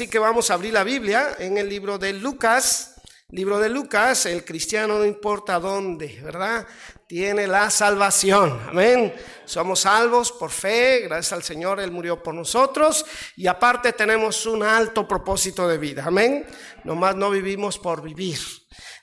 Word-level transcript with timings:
Así 0.00 0.08
que 0.08 0.18
vamos 0.18 0.50
a 0.50 0.54
abrir 0.54 0.72
la 0.72 0.82
Biblia 0.82 1.36
en 1.38 1.58
el 1.58 1.68
libro 1.68 1.98
de 1.98 2.14
Lucas. 2.14 2.94
Libro 3.28 3.58
de 3.58 3.68
Lucas, 3.68 4.24
el 4.24 4.46
cristiano 4.46 4.96
no 4.96 5.04
importa 5.04 5.60
dónde, 5.60 6.22
¿verdad? 6.22 6.66
Tiene 7.06 7.46
la 7.46 7.68
salvación. 7.68 8.58
Amén. 8.66 9.12
Somos 9.44 9.80
salvos 9.80 10.32
por 10.32 10.50
fe, 10.50 11.00
gracias 11.00 11.34
al 11.34 11.42
Señor, 11.42 11.80
Él 11.80 11.90
murió 11.90 12.22
por 12.22 12.32
nosotros 12.32 13.04
y 13.36 13.46
aparte 13.46 13.92
tenemos 13.92 14.46
un 14.46 14.62
alto 14.62 15.06
propósito 15.06 15.68
de 15.68 15.76
vida. 15.76 16.04
Amén. 16.06 16.46
Nomás 16.84 17.14
no 17.14 17.28
vivimos 17.28 17.78
por 17.78 18.00
vivir. 18.00 18.38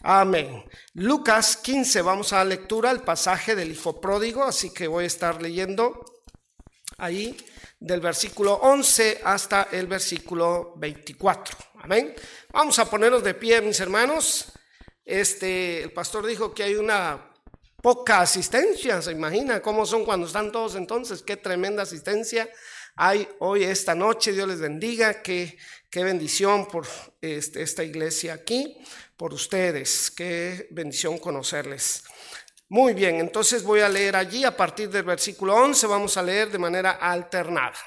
Amén. 0.01 0.65
Lucas 0.95 1.57
15, 1.57 2.01
vamos 2.01 2.33
a 2.33 2.37
la 2.37 2.45
lectura, 2.45 2.89
el 2.89 3.01
pasaje 3.01 3.55
del 3.55 3.71
hijo 3.71 4.01
pródigo, 4.01 4.43
así 4.43 4.73
que 4.73 4.87
voy 4.87 5.03
a 5.03 5.07
estar 5.07 5.43
leyendo 5.43 6.16
ahí 6.97 7.37
del 7.79 8.01
versículo 8.01 8.55
11 8.55 9.21
hasta 9.23 9.69
el 9.71 9.87
versículo 9.87 10.73
24. 10.77 11.57
Amén. 11.81 12.15
Vamos 12.51 12.79
a 12.79 12.89
ponernos 12.89 13.23
de 13.23 13.33
pie, 13.33 13.61
mis 13.61 13.79
hermanos. 13.79 14.51
Este, 15.05 15.83
el 15.83 15.91
pastor 15.93 16.25
dijo 16.25 16.53
que 16.53 16.63
hay 16.63 16.75
una 16.75 17.31
poca 17.81 18.21
asistencia, 18.21 19.01
se 19.01 19.11
imagina 19.11 19.61
cómo 19.61 19.85
son 19.85 20.03
cuando 20.03 20.27
están 20.27 20.51
todos 20.51 20.75
entonces, 20.75 21.21
qué 21.21 21.37
tremenda 21.37 21.83
asistencia 21.83 22.49
hay 22.99 23.29
hoy 23.39 23.63
esta 23.63 23.93
noche, 23.93 24.33
Dios 24.33 24.47
les 24.47 24.59
bendiga, 24.59 25.21
qué, 25.21 25.55
qué 25.89 26.03
bendición 26.03 26.67
por 26.67 26.87
este, 27.21 27.61
esta 27.61 27.83
iglesia 27.83 28.33
aquí, 28.33 28.75
por 29.15 29.35
ustedes, 29.35 30.09
qué 30.09 30.67
bendición 30.71 31.19
conocerles. 31.19 32.03
Muy 32.69 32.93
bien, 32.93 33.15
entonces 33.15 33.63
voy 33.63 33.79
a 33.79 33.87
leer 33.87 34.17
allí 34.17 34.43
a 34.43 34.55
partir 34.55 34.89
del 34.89 35.03
versículo 35.03 35.55
11, 35.55 35.87
vamos 35.87 36.17
a 36.17 36.23
leer 36.23 36.51
de 36.51 36.57
manera 36.57 36.91
alternada. 36.91 37.77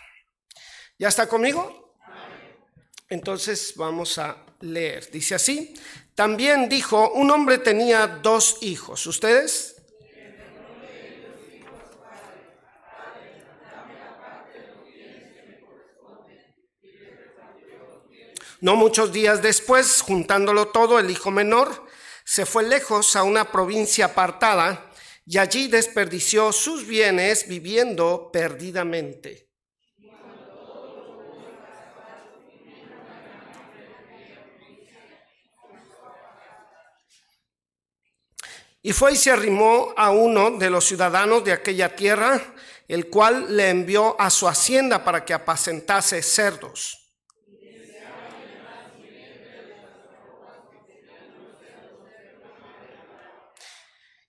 ¿Ya 0.99 1.09
está 1.09 1.29
conmigo? 1.29 1.99
Entonces 3.07 3.75
vamos 3.77 4.17
a 4.17 4.47
leer. 4.61 5.11
Dice 5.11 5.35
así, 5.35 5.75
también 6.15 6.67
dijo, 6.71 7.11
un 7.11 7.31
hombre 7.31 7.59
tenía 7.59 8.07
dos 8.07 8.57
hijos. 8.63 9.07
¿Ustedes? 9.07 9.77
No 18.63 18.77
muchos 18.77 19.13
días 19.13 19.43
después, 19.43 20.01
juntándolo 20.01 20.69
todo, 20.69 20.99
el 20.99 21.11
hijo 21.11 21.31
menor 21.31 21.90
se 22.31 22.47
fue 22.47 22.63
lejos 22.63 23.17
a 23.17 23.25
una 23.25 23.51
provincia 23.51 24.05
apartada 24.05 24.89
y 25.27 25.37
allí 25.39 25.67
desperdició 25.67 26.53
sus 26.53 26.87
bienes 26.87 27.49
viviendo 27.49 28.31
perdidamente. 28.33 29.49
Y 38.81 38.93
fue 38.93 39.15
y 39.15 39.17
se 39.17 39.33
arrimó 39.33 39.93
a 39.97 40.13
uno 40.13 40.53
de 40.53 40.71
los 40.71 40.85
ciudadanos 40.85 41.43
de 41.43 41.51
aquella 41.51 41.97
tierra, 41.97 42.55
el 42.87 43.11
cual 43.11 43.57
le 43.57 43.71
envió 43.71 44.15
a 44.21 44.31
su 44.31 44.47
hacienda 44.47 45.03
para 45.03 45.25
que 45.25 45.35
apacentase 45.35 46.23
cerdos. 46.23 47.00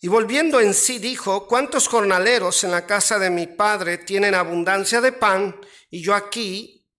Y 0.03 0.07
volviendo 0.07 0.59
en 0.59 0.73
sí 0.73 0.97
dijo, 0.97 1.45
¿cuántos 1.45 1.87
jornaleros 1.87 2.63
en 2.63 2.71
la 2.71 2.87
casa 2.87 3.19
de 3.19 3.29
mi 3.29 3.45
padre 3.45 3.99
tienen 3.99 4.33
abundancia 4.33 4.99
de 4.99 5.11
pan 5.11 5.55
y 5.91 6.01
yo 6.01 6.15
aquí 6.15 6.89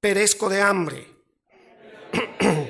perezco 0.00 0.48
de 0.48 0.60
hambre? 0.60 1.06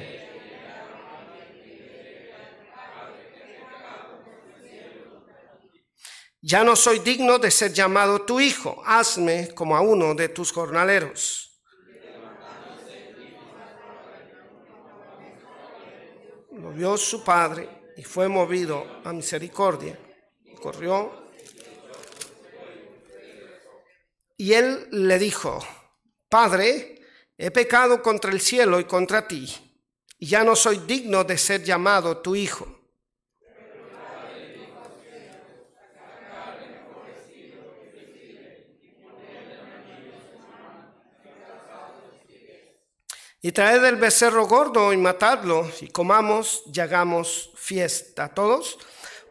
ya 6.43 6.63
no 6.63 6.77
soy 6.77 6.99
digno 6.99 7.39
de 7.39 7.51
ser 7.51 7.73
llamado 7.73 8.27
tu 8.27 8.41
hijo, 8.41 8.83
hazme 8.85 9.55
como 9.55 9.75
a 9.79 9.81
uno 9.81 10.15
de 10.15 10.29
tus 10.29 10.53
jornaleros. 10.53 11.59
Lo 16.53 16.71
vio 16.73 16.99
su 16.99 17.25
padre 17.25 17.78
y 17.99 18.05
fue 18.05 18.29
movido 18.29 18.87
a 19.05 19.13
misericordia. 19.13 19.99
Corrió. 20.63 21.11
Y 24.37 24.53
él 24.53 24.87
le 24.93 25.19
dijo, 25.19 25.59
Padre, 26.29 27.03
he 27.37 27.51
pecado 27.51 28.01
contra 28.01 28.31
el 28.31 28.41
cielo 28.41 28.79
y 28.79 28.85
contra 28.85 29.27
ti, 29.27 29.53
y 30.17 30.29
ya 30.29 30.45
no 30.45 30.55
soy 30.55 30.79
digno 30.87 31.25
de 31.25 31.37
ser 31.39 31.65
llamado 31.65 32.19
tu 32.19 32.37
hijo. 32.37 32.78
Y 43.49 43.53
traed 43.53 43.83
el 43.83 43.97
becerro 43.97 44.47
gordo 44.47 44.93
y 44.93 44.99
matadlo, 44.99 45.73
y 45.81 45.89
comamos 45.89 46.65
y 46.71 46.81
hagamos 46.81 47.51
fiesta. 47.55 48.29
¿Todos? 48.29 48.79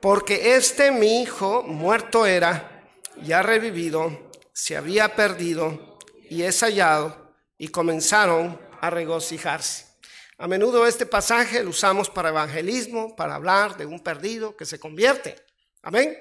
Porque 0.02 0.56
este 0.56 0.90
mi 0.90 1.22
hijo 1.22 1.62
muerto 1.62 2.26
era, 2.26 2.84
y 3.22 3.32
ha 3.34 3.44
revivido, 3.44 4.32
se 4.52 4.76
había 4.76 5.16
perdido, 5.16 6.00
y 6.32 6.42
es 6.42 6.62
hallado, 6.62 7.32
y 7.60 7.68
comenzaron 7.68 8.60
a 8.82 8.90
regocijarse. 8.90 9.86
A 10.40 10.48
menudo 10.48 10.88
este 10.88 11.06
pasaje 11.06 11.64
lo 11.64 11.70
usamos 11.70 12.10
para 12.10 12.30
evangelismo, 12.30 13.16
para 13.16 13.36
hablar 13.36 13.78
de 13.78 13.86
un 13.86 14.00
perdido 14.00 14.58
que 14.58 14.66
se 14.66 14.80
convierte. 14.80 15.36
Amén. 15.84 16.18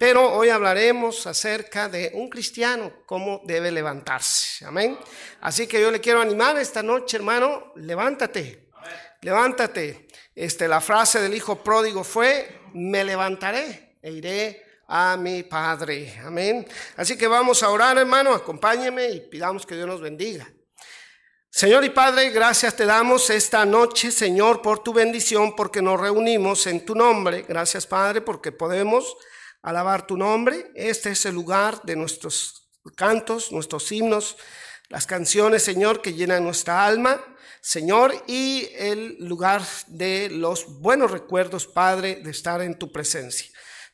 Pero 0.00 0.32
hoy 0.32 0.48
hablaremos 0.48 1.26
acerca 1.26 1.86
de 1.86 2.12
un 2.14 2.30
cristiano, 2.30 2.90
cómo 3.04 3.42
debe 3.44 3.70
levantarse. 3.70 4.64
Amén. 4.64 4.98
Así 5.42 5.66
que 5.66 5.78
yo 5.78 5.90
le 5.90 6.00
quiero 6.00 6.22
animar 6.22 6.56
esta 6.56 6.82
noche, 6.82 7.18
hermano, 7.18 7.74
levántate. 7.76 8.70
Levántate. 9.20 10.08
Este, 10.34 10.66
la 10.68 10.80
frase 10.80 11.20
del 11.20 11.34
hijo 11.34 11.62
pródigo 11.62 12.02
fue, 12.02 12.62
me 12.72 13.04
levantaré 13.04 13.98
e 14.00 14.10
iré 14.10 14.62
a 14.88 15.18
mi 15.18 15.42
Padre. 15.42 16.18
Amén. 16.24 16.66
Así 16.96 17.18
que 17.18 17.26
vamos 17.26 17.62
a 17.62 17.68
orar, 17.68 17.98
hermano, 17.98 18.32
acompáñeme 18.32 19.10
y 19.10 19.20
pidamos 19.20 19.66
que 19.66 19.74
Dios 19.74 19.86
nos 19.86 20.00
bendiga. 20.00 20.50
Señor 21.50 21.84
y 21.84 21.90
Padre, 21.90 22.30
gracias 22.30 22.74
te 22.74 22.86
damos 22.86 23.28
esta 23.28 23.66
noche, 23.66 24.10
Señor, 24.10 24.62
por 24.62 24.82
tu 24.82 24.94
bendición, 24.94 25.54
porque 25.54 25.82
nos 25.82 26.00
reunimos 26.00 26.66
en 26.66 26.86
tu 26.86 26.94
nombre. 26.94 27.44
Gracias, 27.46 27.86
Padre, 27.86 28.22
porque 28.22 28.50
podemos 28.50 29.14
alabar 29.62 30.06
tu 30.06 30.16
nombre. 30.16 30.70
Este 30.74 31.10
es 31.10 31.26
el 31.26 31.34
lugar 31.34 31.82
de 31.82 31.96
nuestros 31.96 32.70
cantos, 32.96 33.52
nuestros 33.52 33.90
himnos, 33.92 34.36
las 34.88 35.06
canciones, 35.06 35.62
Señor, 35.62 36.02
que 36.02 36.14
llenan 36.14 36.44
nuestra 36.44 36.84
alma, 36.84 37.20
Señor, 37.60 38.14
y 38.26 38.68
el 38.74 39.16
lugar 39.20 39.62
de 39.86 40.30
los 40.30 40.80
buenos 40.80 41.10
recuerdos, 41.10 41.66
Padre, 41.66 42.16
de 42.16 42.30
estar 42.30 42.62
en 42.62 42.78
tu 42.78 42.90
presencia. 42.90 43.46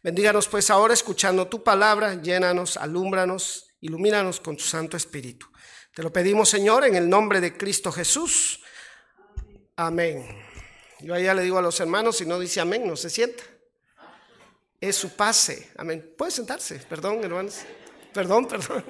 Bendíganos 0.03 0.47
pues 0.49 0.71
ahora 0.71 0.95
escuchando 0.95 1.49
tu 1.49 1.65
palabra, 1.65 2.15
llénanos, 2.23 2.77
alúmbranos, 2.77 3.77
ilumínanos 3.81 4.41
con 4.41 4.57
tu 4.57 4.65
Santo 4.65 4.97
Espíritu. 4.97 5.47
Te 5.93 6.03
lo 6.03 6.13
pedimos, 6.13 6.49
Señor, 6.49 6.85
en 6.85 6.95
el 6.95 7.09
nombre 7.09 7.41
de 7.41 7.57
Cristo 7.57 7.91
Jesús. 7.91 8.63
Amén. 9.75 10.25
Yo 11.01 11.13
allá 11.13 11.35
le 11.35 11.43
digo 11.43 11.59
a 11.59 11.63
los 11.63 11.81
hermanos, 11.81 12.19
si 12.19 12.25
no 12.25 12.39
dice 12.39 12.61
amén, 12.61 12.87
no 12.87 12.97
se 12.97 13.11
sienta 13.11 13.43
es 14.81 14.97
su 14.97 15.15
pase. 15.17 15.71
Amén. 15.77 16.15
Puede 16.17 16.31
sentarse, 16.31 16.79
perdón, 16.89 17.23
hermanos. 17.23 17.61
Perdón, 18.13 18.47
perdón. 18.47 18.85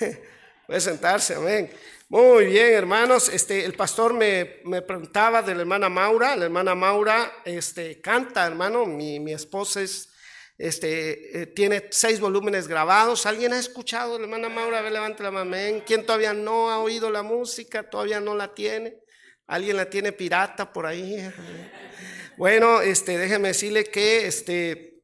Puede 0.66 0.80
sentarse, 0.80 1.34
amén. 1.34 1.70
Muy 2.08 2.46
bien, 2.46 2.72
hermanos. 2.72 3.28
Este, 3.28 3.64
el 3.64 3.74
pastor 3.74 4.14
me, 4.14 4.60
me, 4.64 4.82
preguntaba 4.82 5.42
de 5.42 5.54
la 5.54 5.60
hermana 5.60 5.88
Maura. 5.88 6.36
La 6.36 6.44
hermana 6.44 6.74
Maura 6.74 7.32
este, 7.44 8.00
canta, 8.00 8.46
hermano. 8.46 8.86
Mi, 8.86 9.20
mi 9.20 9.32
esposa 9.32 9.82
es, 9.82 10.08
este, 10.58 11.42
eh, 11.42 11.46
tiene 11.46 11.88
seis 11.90 12.20
volúmenes 12.20 12.68
grabados. 12.68 13.26
¿Alguien 13.26 13.52
ha 13.52 13.58
escuchado 13.58 14.18
la 14.18 14.24
hermana 14.24 14.48
Maura? 14.48 14.78
A 14.78 14.82
ver, 14.82 14.92
levante 14.92 15.22
la 15.22 15.30
mano. 15.30 15.50
Amén. 15.50 15.82
¿Quién 15.86 16.06
todavía 16.06 16.32
no 16.32 16.70
ha 16.70 16.78
oído 16.78 17.10
la 17.10 17.22
música? 17.22 17.88
¿Todavía 17.88 18.20
no 18.20 18.34
la 18.34 18.54
tiene? 18.54 18.98
¿Alguien 19.46 19.76
la 19.76 19.90
tiene 19.90 20.12
pirata 20.12 20.72
por 20.72 20.86
ahí? 20.86 21.30
Bueno, 22.38 22.82
este, 22.82 23.16
déjeme 23.16 23.48
decirle 23.48 23.84
que 23.84 24.26
este, 24.26 24.95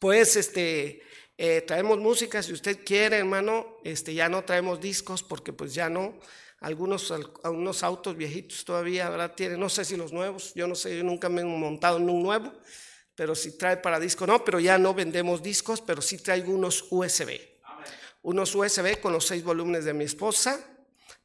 pues 0.00 0.34
este, 0.34 1.02
eh, 1.38 1.60
traemos 1.60 1.98
música, 1.98 2.42
si 2.42 2.52
usted 2.52 2.84
quiere, 2.84 3.18
hermano, 3.18 3.76
este, 3.84 4.12
ya 4.14 4.28
no 4.28 4.42
traemos 4.44 4.80
discos 4.80 5.22
porque 5.22 5.52
pues 5.52 5.74
ya 5.74 5.88
no, 5.88 6.18
algunos, 6.60 7.12
algunos 7.42 7.82
autos 7.82 8.16
viejitos 8.16 8.64
todavía. 8.64 9.34
Tienen, 9.36 9.60
no 9.60 9.68
sé 9.68 9.84
si 9.84 9.96
los 9.96 10.12
nuevos, 10.12 10.52
yo 10.54 10.66
no 10.66 10.74
sé, 10.74 10.96
yo 10.96 11.04
nunca 11.04 11.28
me 11.28 11.42
he 11.42 11.44
montado 11.44 11.98
en 11.98 12.08
un 12.08 12.22
nuevo, 12.22 12.52
pero 13.14 13.34
si 13.34 13.56
trae 13.58 13.76
para 13.76 14.00
disco, 14.00 14.26
no, 14.26 14.42
pero 14.44 14.58
ya 14.58 14.78
no 14.78 14.94
vendemos 14.94 15.42
discos, 15.42 15.82
pero 15.82 16.00
sí 16.00 16.18
traigo 16.18 16.52
unos 16.52 16.86
USB. 16.90 17.38
Unos 18.22 18.54
USB 18.54 19.00
con 19.00 19.12
los 19.12 19.26
seis 19.26 19.44
volúmenes 19.44 19.84
de 19.84 19.94
mi 19.94 20.04
esposa, 20.04 20.66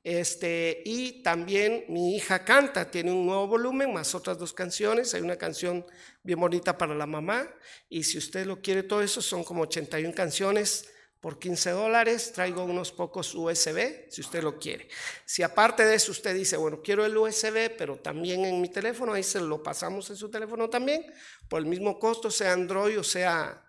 Este, 0.04 0.83
y 0.86 1.24
también 1.24 1.86
mi 1.89 2.16
hija 2.16 2.45
canta, 2.45 2.92
tiene 2.92 3.12
un 3.12 3.25
nuevo 3.25 3.48
volumen, 3.48 3.92
más 3.92 4.13
otras 4.13 4.38
dos 4.38 4.54
canciones. 4.54 5.16
Hay 5.16 5.22
una 5.22 5.36
canción 5.36 5.83
bien 6.25 6.39
bonita 6.39 6.77
para 6.77 6.95
la 6.95 7.06
mamá. 7.06 7.48
Y 7.88 8.04
si 8.04 8.18
usted 8.18 8.45
lo 8.45 8.62
quiere, 8.62 8.83
todo 8.83 9.01
eso 9.01 9.22
son 9.22 9.44
como 9.44 9.62
81 9.62 10.13
canciones 10.13 10.89
por 11.22 11.38
15 11.39 11.69
dólares. 11.69 12.33
Traigo 12.33 12.66
unos 12.66 12.92
pocos 12.92 13.33
USB, 13.36 14.10
si 14.10 14.22
usted 14.22 14.44
lo 14.44 14.57
quiere. 14.57 14.89
Si 15.24 15.44
aparte 15.44 15.86
de 15.86 15.95
eso 15.95 16.12
usted 16.12 16.36
dice, 16.36 16.57
bueno, 16.57 16.81
quiero 16.81 17.06
el 17.06 17.16
USB, 17.16 17.72
pero 17.77 17.98
también 17.98 18.44
en 18.44 18.60
mi 18.60 18.69
teléfono, 18.69 19.13
ahí 19.13 19.24
se 19.24 19.39
lo 19.39 19.62
pasamos 19.62 20.10
en 20.10 20.18
su 20.18 20.30
teléfono 20.30 20.69
también, 20.69 21.06
por 21.48 21.60
el 21.60 21.68
mismo 21.68 22.00
costo, 22.00 22.31
sea 22.31 22.54
Android 22.54 23.00
o 23.00 23.04
sea 23.04 23.63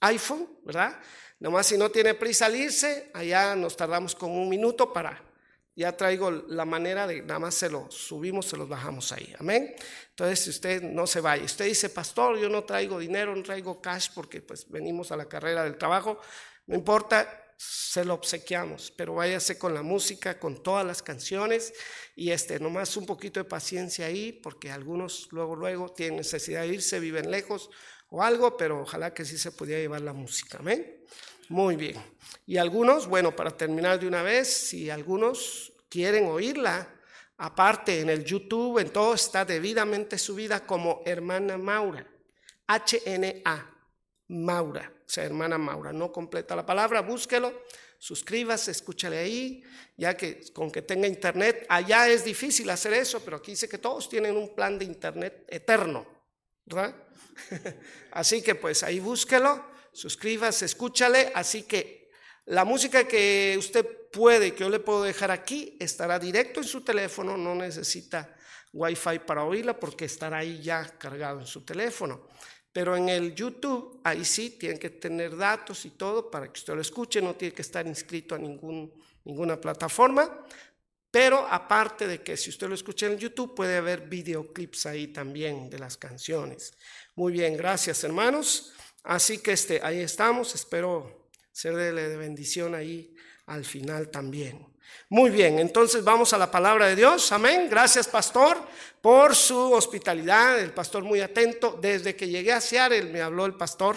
iPhone, 0.00 0.48
¿verdad? 0.64 0.98
Nomás 1.38 1.66
si 1.66 1.76
no 1.76 1.90
tiene 1.90 2.14
prisa 2.14 2.46
salirse, 2.46 3.10
allá 3.12 3.54
nos 3.54 3.76
tardamos 3.76 4.14
como 4.14 4.42
un 4.42 4.48
minuto 4.48 4.92
para 4.92 5.28
ya 5.78 5.96
traigo 5.96 6.32
la 6.32 6.64
manera 6.64 7.06
de 7.06 7.22
nada 7.22 7.38
más 7.38 7.54
se 7.54 7.70
lo 7.70 7.88
subimos, 7.88 8.46
se 8.46 8.56
los 8.56 8.68
bajamos 8.68 9.12
ahí. 9.12 9.32
Amén. 9.38 9.76
Entonces, 10.18 10.48
usted 10.48 10.82
no 10.82 11.06
se 11.06 11.20
vaya, 11.20 11.44
usted 11.44 11.66
dice, 11.66 11.90
pastor, 11.90 12.40
yo 12.40 12.48
no 12.48 12.64
traigo 12.64 12.98
dinero, 12.98 13.36
no 13.36 13.42
traigo 13.44 13.80
cash 13.80 14.08
porque 14.12 14.42
pues 14.42 14.68
venimos 14.68 15.12
a 15.12 15.16
la 15.16 15.26
carrera 15.26 15.62
del 15.62 15.78
trabajo, 15.78 16.18
no 16.66 16.74
importa, 16.74 17.54
se 17.56 18.04
lo 18.04 18.14
obsequiamos, 18.14 18.92
pero 18.96 19.14
váyase 19.14 19.56
con 19.58 19.74
la 19.74 19.82
música, 19.82 20.40
con 20.40 20.60
todas 20.60 20.84
las 20.84 21.04
canciones 21.04 21.72
y 22.16 22.32
este, 22.32 22.58
nomás 22.58 22.96
un 22.96 23.06
poquito 23.06 23.38
de 23.38 23.44
paciencia 23.44 24.06
ahí, 24.06 24.32
porque 24.32 24.72
algunos 24.72 25.28
luego, 25.30 25.54
luego 25.54 25.92
tienen 25.92 26.16
necesidad 26.16 26.62
de 26.62 26.74
irse, 26.74 26.98
viven 26.98 27.30
lejos 27.30 27.70
o 28.08 28.20
algo, 28.20 28.56
pero 28.56 28.80
ojalá 28.80 29.14
que 29.14 29.24
sí 29.24 29.38
se 29.38 29.52
pudiera 29.52 29.80
llevar 29.80 30.00
la 30.00 30.14
música. 30.14 30.58
Amén. 30.58 31.00
Muy 31.48 31.76
bien. 31.76 31.94
Y 32.44 32.56
algunos, 32.56 33.06
bueno, 33.06 33.36
para 33.36 33.56
terminar 33.56 34.00
de 34.00 34.08
una 34.08 34.24
vez, 34.24 34.52
si 34.52 34.90
algunos 34.90 35.72
quieren 35.88 36.26
oírla, 36.26 36.92
aparte 37.38 38.00
en 38.00 38.10
el 38.10 38.24
YouTube, 38.24 38.78
en 38.78 38.90
todo 38.90 39.14
está 39.14 39.44
debidamente 39.44 40.18
subida 40.18 40.66
como 40.66 41.02
hermana 41.04 41.56
Maura, 41.56 42.06
H-N-A, 42.66 43.74
Maura, 44.28 44.92
o 44.94 45.08
sea, 45.08 45.24
hermana 45.24 45.56
Maura, 45.58 45.92
no 45.92 46.12
completa 46.12 46.54
la 46.54 46.66
palabra, 46.66 47.00
búsquelo, 47.00 47.64
suscríbase, 47.98 48.70
escúchale 48.70 49.18
ahí, 49.18 49.62
ya 49.96 50.16
que 50.16 50.52
con 50.52 50.70
que 50.70 50.82
tenga 50.82 51.08
internet, 51.08 51.66
allá 51.68 52.08
es 52.08 52.24
difícil 52.24 52.68
hacer 52.70 52.92
eso, 52.92 53.20
pero 53.24 53.38
aquí 53.38 53.52
dice 53.52 53.68
que 53.68 53.78
todos 53.78 54.08
tienen 54.08 54.36
un 54.36 54.54
plan 54.54 54.78
de 54.78 54.84
internet 54.84 55.44
eterno, 55.48 56.06
¿verdad? 56.66 56.94
Así 58.12 58.42
que 58.42 58.54
pues 58.54 58.82
ahí 58.82 59.00
búsquelo 59.00 59.78
suscríbase, 59.98 60.64
escúchale. 60.64 61.32
Así 61.34 61.64
que 61.64 62.10
la 62.46 62.64
música 62.64 63.06
que 63.06 63.56
usted 63.58 63.86
puede, 64.12 64.54
que 64.54 64.60
yo 64.60 64.70
le 64.70 64.80
puedo 64.80 65.02
dejar 65.02 65.30
aquí, 65.30 65.76
estará 65.80 66.18
directo 66.18 66.60
en 66.60 66.66
su 66.66 66.82
teléfono, 66.82 67.36
no 67.36 67.54
necesita 67.54 68.34
wifi 68.72 69.20
para 69.20 69.44
oírla 69.44 69.78
porque 69.78 70.04
estará 70.04 70.38
ahí 70.38 70.60
ya 70.62 70.84
cargado 70.98 71.40
en 71.40 71.46
su 71.46 71.64
teléfono. 71.64 72.28
Pero 72.72 72.96
en 72.96 73.08
el 73.08 73.34
YouTube, 73.34 74.00
ahí 74.04 74.24
sí, 74.24 74.50
tiene 74.50 74.78
que 74.78 74.90
tener 74.90 75.36
datos 75.36 75.84
y 75.84 75.90
todo 75.90 76.30
para 76.30 76.52
que 76.52 76.58
usted 76.58 76.74
lo 76.74 76.80
escuche, 76.80 77.20
no 77.20 77.34
tiene 77.34 77.54
que 77.54 77.62
estar 77.62 77.86
inscrito 77.86 78.34
a 78.34 78.38
ningún, 78.38 78.92
ninguna 79.24 79.60
plataforma. 79.60 80.44
Pero 81.10 81.46
aparte 81.48 82.06
de 82.06 82.22
que 82.22 82.36
si 82.36 82.50
usted 82.50 82.68
lo 82.68 82.74
escucha 82.74 83.06
en 83.06 83.16
YouTube, 83.16 83.54
puede 83.54 83.78
haber 83.78 84.02
videoclips 84.02 84.86
ahí 84.86 85.08
también 85.08 85.70
de 85.70 85.78
las 85.78 85.96
canciones. 85.96 86.74
Muy 87.14 87.32
bien, 87.32 87.56
gracias 87.56 88.04
hermanos. 88.04 88.74
Así 89.02 89.38
que 89.38 89.52
este, 89.52 89.80
ahí 89.82 90.00
estamos, 90.00 90.54
espero 90.54 91.30
ser 91.50 91.74
de 91.74 92.16
bendición 92.16 92.74
ahí 92.74 93.16
al 93.48 93.64
final 93.64 94.10
también. 94.10 94.66
Muy 95.08 95.30
bien, 95.30 95.58
entonces 95.58 96.04
vamos 96.04 96.32
a 96.32 96.38
la 96.38 96.50
palabra 96.50 96.86
de 96.86 96.96
Dios. 96.96 97.32
Amén. 97.32 97.68
Gracias, 97.68 98.06
pastor, 98.06 98.58
por 99.00 99.34
su 99.34 99.72
hospitalidad. 99.72 100.60
El 100.60 100.72
pastor 100.72 101.02
muy 101.02 101.20
atento. 101.20 101.78
Desde 101.80 102.14
que 102.14 102.28
llegué 102.28 102.52
a 102.52 102.60
Seattle 102.60 103.04
me 103.04 103.20
habló 103.20 103.46
el 103.46 103.54
pastor 103.54 103.96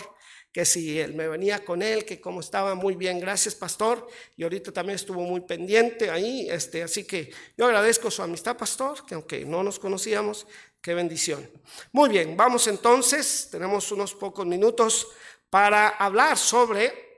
que 0.51 0.65
si 0.65 0.99
él 0.99 1.13
me 1.13 1.29
venía 1.29 1.63
con 1.63 1.81
él, 1.81 2.03
que 2.03 2.19
como 2.19 2.41
estaba 2.41 2.75
muy 2.75 2.95
bien, 2.95 3.21
gracias 3.21 3.55
pastor, 3.55 4.05
y 4.35 4.43
ahorita 4.43 4.73
también 4.73 4.97
estuvo 4.97 5.21
muy 5.21 5.39
pendiente 5.39 6.09
ahí, 6.09 6.45
este, 6.49 6.83
así 6.83 7.05
que 7.05 7.31
yo 7.57 7.67
agradezco 7.67 8.11
su 8.11 8.21
amistad 8.21 8.57
pastor, 8.57 9.05
que 9.05 9.15
aunque 9.15 9.45
no 9.45 9.63
nos 9.63 9.79
conocíamos, 9.79 10.45
Qué 10.81 10.95
bendición. 10.95 11.47
Muy 11.91 12.09
bien, 12.09 12.35
vamos 12.35 12.65
entonces, 12.65 13.49
tenemos 13.51 13.91
unos 13.91 14.15
pocos 14.15 14.47
minutos 14.47 15.07
para 15.47 15.89
hablar 15.89 16.35
sobre, 16.39 17.10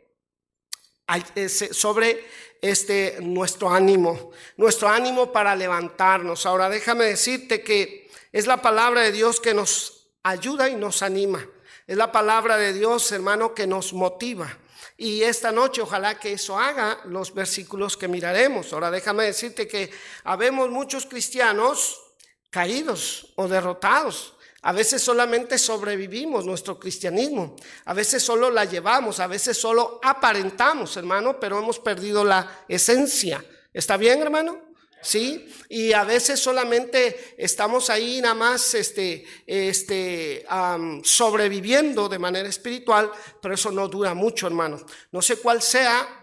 sobre 1.71 2.25
este, 2.61 3.17
nuestro 3.21 3.69
ánimo, 3.69 4.31
nuestro 4.57 4.88
ánimo 4.88 5.31
para 5.31 5.55
levantarnos. 5.55 6.45
Ahora 6.45 6.69
déjame 6.69 7.05
decirte 7.05 7.61
que 7.61 8.09
es 8.31 8.47
la 8.47 8.61
palabra 8.61 9.01
de 9.01 9.11
Dios 9.11 9.39
que 9.39 9.53
nos 9.53 10.07
ayuda 10.23 10.69
y 10.69 10.75
nos 10.75 11.03
anima. 11.03 11.45
Es 11.85 11.97
la 11.97 12.11
palabra 12.11 12.57
de 12.57 12.73
Dios, 12.73 13.11
hermano, 13.11 13.53
que 13.53 13.67
nos 13.67 13.94
motiva. 13.94 14.57
Y 14.97 15.23
esta 15.23 15.51
noche 15.51 15.81
ojalá 15.81 16.17
que 16.19 16.33
eso 16.33 16.57
haga 16.57 17.01
los 17.05 17.33
versículos 17.33 17.97
que 17.97 18.07
miraremos. 18.07 18.71
Ahora 18.71 18.89
déjame 18.89 19.25
decirte 19.25 19.67
que 19.67 19.91
habemos 20.23 20.69
muchos 20.69 21.05
cristianos 21.05 22.00
caídos 22.50 23.33
o 23.35 23.47
derrotados. 23.47 24.35
A 24.63 24.71
veces 24.71 25.01
solamente 25.01 25.57
sobrevivimos 25.57 26.45
nuestro 26.45 26.80
cristianismo. 26.80 27.56
A 27.86 27.94
veces 27.94 28.24
solo 28.24 28.50
la 28.50 28.65
llevamos, 28.65 29.19
a 29.19 29.27
veces 29.27 29.57
solo 29.57 30.00
aparentamos, 30.01 30.95
hermano, 30.98 31.39
pero 31.39 31.60
hemos 31.60 31.80
perdido 31.80 32.24
la 32.24 32.65
esencia. 32.68 33.44
¿Está 33.74 33.98
bien, 33.98 34.21
hermano? 34.21 34.74
¿sí? 35.04 35.54
Y 35.69 35.94
a 35.94 36.04
veces 36.04 36.39
solamente 36.39 37.36
estamos 37.38 37.89
ahí 37.89 38.21
nada 38.21 38.33
más 38.33 38.74
este, 38.74 39.25
este, 39.45 40.45
sobreviviendo 41.04 42.10
de 42.10 42.19
manera 42.19 42.48
espiritual, 42.48 43.12
pero 43.42 43.54
eso 43.54 43.71
no 43.71 43.88
dura 43.88 44.13
mucho, 44.13 44.48
hermano. 44.48 44.83
No 45.12 45.21
sé 45.21 45.36
cuál 45.38 45.62
sea 45.62 46.21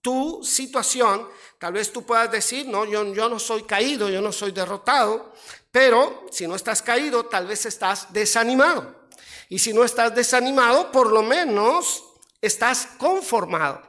tu 0.00 0.42
situación, 0.42 1.28
tal 1.58 1.74
vez 1.74 1.92
tú 1.92 2.04
puedas 2.04 2.30
decir, 2.30 2.66
no, 2.66 2.84
yo, 2.84 3.14
yo 3.14 3.28
no 3.28 3.38
soy 3.38 3.62
caído, 3.62 4.10
yo 4.10 4.20
no 4.20 4.32
soy 4.32 4.52
derrotado, 4.52 5.32
pero 5.74 6.24
si 6.30 6.46
no 6.46 6.54
estás 6.54 6.82
caído, 6.82 7.26
tal 7.26 7.48
vez 7.48 7.66
estás 7.66 8.12
desanimado. 8.12 9.08
Y 9.48 9.58
si 9.58 9.72
no 9.72 9.82
estás 9.82 10.14
desanimado, 10.14 10.92
por 10.92 11.10
lo 11.10 11.20
menos 11.20 12.04
estás 12.40 12.86
conformado. 12.96 13.82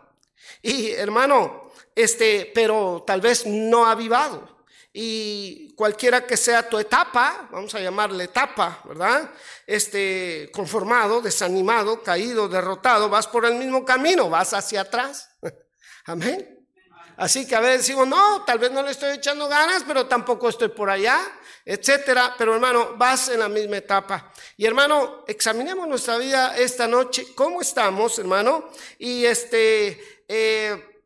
Y 0.64 0.90
hermano, 0.90 1.70
este, 1.94 2.52
pero 2.56 3.04
tal 3.06 3.22
vez 3.22 3.46
no 3.46 3.86
avivado. 3.86 4.66
Y 4.94 5.76
cualquiera 5.76 6.26
que 6.26 6.38
sea 6.38 6.68
tu 6.68 6.80
etapa, 6.80 7.50
vamos 7.51 7.75
a 7.75 7.80
llamarle 7.80 8.24
etapa, 8.24 8.82
¿verdad? 8.86 9.30
Este, 9.68 10.50
conformado, 10.51 11.22
desanimado, 11.22 12.01
caído, 12.01 12.48
derrotado, 12.48 13.10
vas 13.10 13.27
por 13.27 13.46
el 13.46 13.54
mismo 13.54 13.86
camino, 13.86 14.27
vas 14.27 14.56
hacia 14.56 14.82
atrás. 14.82 15.30
Amén. 16.06 16.55
Así 17.17 17.48
que 17.48 17.55
a 17.55 17.60
veces 17.62 17.88
decimos, 17.88 18.07
no, 18.07 18.43
tal 18.43 18.60
vez 18.60 18.72
no 18.72 18.84
le 18.84 18.91
estoy 18.91 19.15
echando 19.15 19.48
ganas, 19.48 19.84
pero 19.88 20.05
tampoco 20.07 20.50
estoy 20.50 20.69
por 20.69 20.89
allá, 20.89 21.19
etcétera. 21.63 22.36
Pero 22.38 22.53
hermano, 22.53 22.95
vas 22.98 23.29
en 23.29 23.39
la 23.39 23.48
misma 23.48 23.77
etapa. 23.77 24.31
Y 24.57 24.65
hermano, 24.65 25.24
examinemos 25.27 25.88
nuestra 25.88 26.17
vida 26.17 26.57
esta 26.57 26.88
noche, 26.88 27.27
cómo 27.34 27.62
estamos, 27.62 28.19
hermano. 28.19 28.69
Y 29.00 29.25
este, 29.25 30.24
eh, 30.27 31.03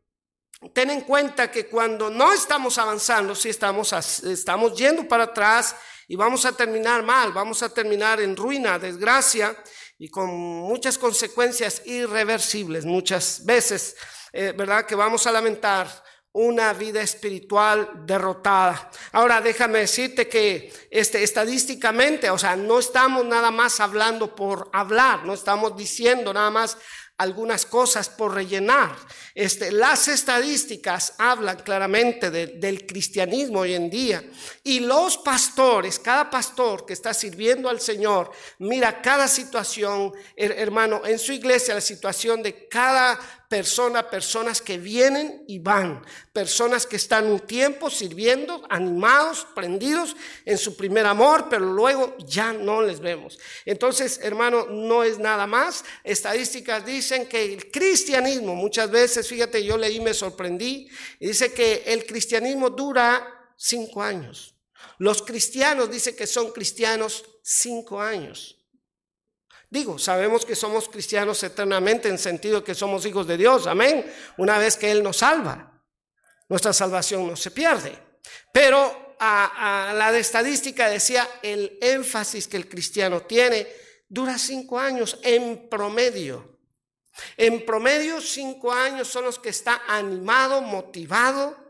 ten 0.72 0.90
en 0.90 1.02
cuenta 1.02 1.50
que 1.50 1.66
cuando 1.66 2.10
no 2.10 2.32
estamos 2.32 2.76
avanzando, 2.78 3.34
si 3.34 3.48
estamos, 3.48 3.92
estamos 4.24 4.76
yendo 4.76 5.06
para 5.06 5.24
atrás 5.24 5.76
y 6.08 6.16
vamos 6.16 6.44
a 6.44 6.52
terminar 6.52 7.02
mal, 7.04 7.32
vamos 7.32 7.62
a 7.62 7.72
terminar 7.72 8.20
en 8.20 8.36
ruina, 8.36 8.78
desgracia 8.78 9.56
y 9.96 10.08
con 10.08 10.30
muchas 10.30 10.98
consecuencias 10.98 11.82
irreversibles 11.84 12.84
muchas 12.84 13.44
veces. 13.44 13.96
Eh, 14.32 14.52
¿verdad? 14.56 14.86
Que 14.86 14.94
vamos 14.94 15.26
a 15.26 15.32
lamentar 15.32 15.88
una 16.32 16.72
vida 16.72 17.02
espiritual 17.02 17.90
derrotada. 18.06 18.90
Ahora 19.12 19.40
déjame 19.40 19.80
decirte 19.80 20.28
que 20.28 20.72
este, 20.90 21.22
estadísticamente, 21.24 22.30
o 22.30 22.38
sea, 22.38 22.54
no 22.54 22.78
estamos 22.78 23.24
nada 23.24 23.50
más 23.50 23.80
hablando 23.80 24.34
por 24.34 24.70
hablar, 24.72 25.24
no 25.24 25.34
estamos 25.34 25.76
diciendo 25.76 26.32
nada 26.32 26.50
más 26.50 26.76
algunas 27.20 27.66
cosas 27.66 28.08
por 28.08 28.32
rellenar. 28.32 28.96
Este, 29.34 29.70
las 29.72 30.08
estadísticas 30.08 31.14
hablan 31.18 31.58
claramente 31.58 32.30
del 32.30 32.86
cristianismo 32.86 33.60
hoy 33.60 33.74
en 33.74 33.90
día. 33.90 34.24
Y 34.64 34.80
los 34.80 35.18
pastores, 35.18 35.98
cada 35.98 36.30
pastor 36.30 36.86
que 36.86 36.94
está 36.94 37.12
sirviendo 37.12 37.68
al 37.68 37.78
Señor, 37.78 38.30
mira 38.58 39.02
cada 39.02 39.28
situación, 39.28 40.14
hermano, 40.34 41.02
en 41.04 41.18
su 41.18 41.32
iglesia, 41.32 41.74
la 41.74 41.82
situación 41.82 42.42
de 42.42 42.66
cada 42.68 43.18
persona, 43.50 44.08
personas 44.08 44.62
que 44.62 44.78
vienen 44.78 45.42
y 45.48 45.58
van, 45.58 46.06
personas 46.32 46.86
que 46.86 46.94
están 46.94 47.26
un 47.26 47.40
tiempo 47.40 47.90
sirviendo, 47.90 48.64
animados, 48.70 49.44
prendidos 49.56 50.14
en 50.44 50.56
su 50.56 50.76
primer 50.76 51.04
amor, 51.04 51.48
pero 51.50 51.66
luego 51.66 52.16
ya 52.18 52.52
no 52.52 52.80
les 52.80 53.00
vemos. 53.00 53.40
Entonces, 53.64 54.20
hermano, 54.22 54.66
no 54.66 55.02
es 55.02 55.18
nada 55.18 55.48
más. 55.48 55.84
Estadísticas 56.04 56.86
dicen 56.86 57.26
que 57.26 57.52
el 57.52 57.72
cristianismo, 57.72 58.54
muchas 58.54 58.88
veces, 58.88 59.26
fíjate, 59.26 59.64
yo 59.64 59.76
leí, 59.76 59.98
me 59.98 60.14
sorprendí, 60.14 60.88
dice 61.18 61.52
que 61.52 61.82
el 61.86 62.06
cristianismo 62.06 62.70
dura 62.70 63.52
cinco 63.56 64.00
años. 64.00 64.54
Los 64.98 65.22
cristianos 65.22 65.90
dicen 65.90 66.14
que 66.14 66.28
son 66.28 66.52
cristianos 66.52 67.24
cinco 67.42 68.00
años. 68.00 68.59
Digo, 69.70 70.00
sabemos 70.00 70.44
que 70.44 70.56
somos 70.56 70.88
cristianos 70.88 71.40
eternamente 71.44 72.08
en 72.08 72.18
sentido 72.18 72.64
que 72.64 72.74
somos 72.74 73.06
hijos 73.06 73.26
de 73.28 73.36
Dios, 73.36 73.68
amén, 73.68 74.04
una 74.36 74.58
vez 74.58 74.76
que 74.76 74.90
Él 74.90 75.00
nos 75.00 75.18
salva. 75.18 75.80
Nuestra 76.48 76.72
salvación 76.72 77.24
no 77.28 77.36
se 77.36 77.52
pierde. 77.52 77.96
Pero 78.52 79.14
a, 79.20 79.92
la 79.96 80.10
de 80.10 80.18
estadística 80.18 80.88
decía 80.88 81.28
el 81.42 81.78
énfasis 81.80 82.48
que 82.48 82.56
el 82.56 82.68
cristiano 82.68 83.22
tiene 83.22 83.68
dura 84.08 84.38
cinco 84.38 84.76
años 84.76 85.20
en 85.22 85.68
promedio. 85.68 86.58
En 87.36 87.64
promedio 87.64 88.20
cinco 88.20 88.72
años 88.72 89.06
son 89.06 89.24
los 89.24 89.38
que 89.38 89.50
está 89.50 89.82
animado, 89.86 90.62
motivado, 90.62 91.69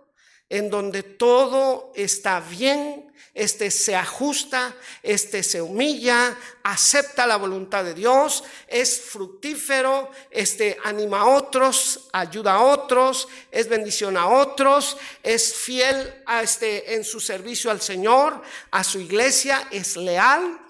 en 0.50 0.68
donde 0.68 1.02
todo 1.04 1.92
está 1.94 2.40
bien, 2.40 3.10
este 3.32 3.70
se 3.70 3.94
ajusta, 3.94 4.74
este 5.02 5.44
se 5.44 5.62
humilla, 5.62 6.36
acepta 6.64 7.26
la 7.26 7.36
voluntad 7.36 7.84
de 7.84 7.94
Dios, 7.94 8.42
es 8.66 9.00
fructífero, 9.00 10.10
este 10.30 10.76
anima 10.84 11.20
a 11.20 11.26
otros, 11.26 12.08
ayuda 12.12 12.54
a 12.54 12.62
otros, 12.62 13.28
es 13.52 13.68
bendición 13.68 14.16
a 14.16 14.26
otros, 14.26 14.96
es 15.22 15.54
fiel 15.54 16.22
a 16.26 16.42
este 16.42 16.94
en 16.94 17.04
su 17.04 17.20
servicio 17.20 17.70
al 17.70 17.80
Señor, 17.80 18.42
a 18.72 18.82
su 18.82 18.98
iglesia, 18.98 19.68
es 19.70 19.96
leal. 19.96 20.60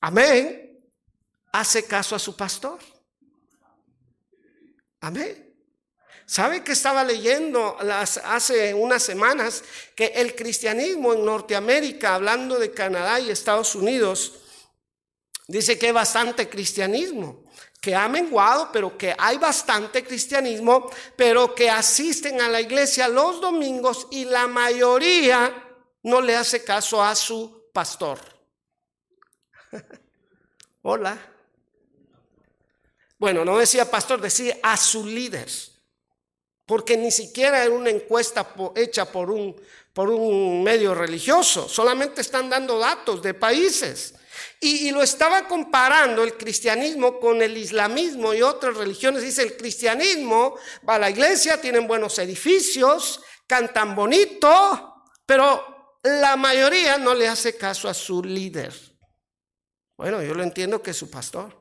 Amén. 0.00 0.64
Hace 1.52 1.84
caso 1.84 2.16
a 2.16 2.18
su 2.18 2.36
pastor. 2.36 2.80
Amén. 5.00 5.47
¿Sabe 6.28 6.62
que 6.62 6.72
estaba 6.72 7.04
leyendo 7.04 7.78
hace 7.80 8.74
unas 8.74 9.02
semanas 9.02 9.64
que 9.94 10.08
el 10.08 10.36
cristianismo 10.36 11.14
en 11.14 11.24
Norteamérica, 11.24 12.16
hablando 12.16 12.58
de 12.58 12.70
Canadá 12.70 13.18
y 13.18 13.30
Estados 13.30 13.74
Unidos, 13.74 14.34
dice 15.46 15.78
que 15.78 15.86
hay 15.86 15.92
bastante 15.92 16.46
cristianismo, 16.46 17.44
que 17.80 17.94
ha 17.94 18.06
menguado, 18.08 18.70
pero 18.70 18.98
que 18.98 19.14
hay 19.16 19.38
bastante 19.38 20.04
cristianismo, 20.04 20.90
pero 21.16 21.54
que 21.54 21.70
asisten 21.70 22.42
a 22.42 22.48
la 22.50 22.60
iglesia 22.60 23.08
los 23.08 23.40
domingos 23.40 24.06
y 24.10 24.26
la 24.26 24.46
mayoría 24.46 25.50
no 26.02 26.20
le 26.20 26.36
hace 26.36 26.62
caso 26.62 27.02
a 27.02 27.14
su 27.14 27.70
pastor. 27.72 28.20
Hola. 30.82 31.18
Bueno, 33.16 33.46
no 33.46 33.56
decía 33.56 33.90
pastor, 33.90 34.20
decía 34.20 34.58
a 34.62 34.76
su 34.76 35.06
líder 35.06 35.48
porque 36.68 36.98
ni 36.98 37.10
siquiera 37.10 37.64
era 37.64 37.74
una 37.74 37.88
encuesta 37.88 38.54
hecha 38.76 39.10
por 39.10 39.30
un, 39.30 39.58
por 39.94 40.10
un 40.10 40.62
medio 40.62 40.94
religioso, 40.94 41.66
solamente 41.66 42.20
están 42.20 42.50
dando 42.50 42.78
datos 42.78 43.22
de 43.22 43.32
países. 43.32 44.14
Y, 44.60 44.90
lo 44.90 45.02
estaba 45.02 45.48
comparando 45.48 46.22
el 46.22 46.36
cristianismo 46.36 47.18
con 47.20 47.40
el 47.40 47.56
islamismo 47.56 48.34
y 48.34 48.42
otras 48.42 48.76
religiones. 48.76 49.22
Dice, 49.22 49.42
el 49.44 49.56
cristianismo 49.56 50.56
va 50.86 50.96
a 50.96 50.98
la 50.98 51.10
iglesia, 51.10 51.58
tienen 51.58 51.88
buenos 51.88 52.18
edificios, 52.18 53.22
cantan 53.46 53.94
bonito, 53.94 55.06
pero 55.24 55.96
la 56.02 56.36
mayoría 56.36 56.98
no 56.98 57.14
le 57.14 57.28
hace 57.28 57.56
caso 57.56 57.88
a 57.88 57.94
su 57.94 58.22
líder. 58.22 58.74
Bueno, 59.96 60.22
yo 60.22 60.34
lo 60.34 60.42
entiendo 60.42 60.82
que 60.82 60.90
es 60.90 60.96
su 60.98 61.08
pastor. 61.10 61.57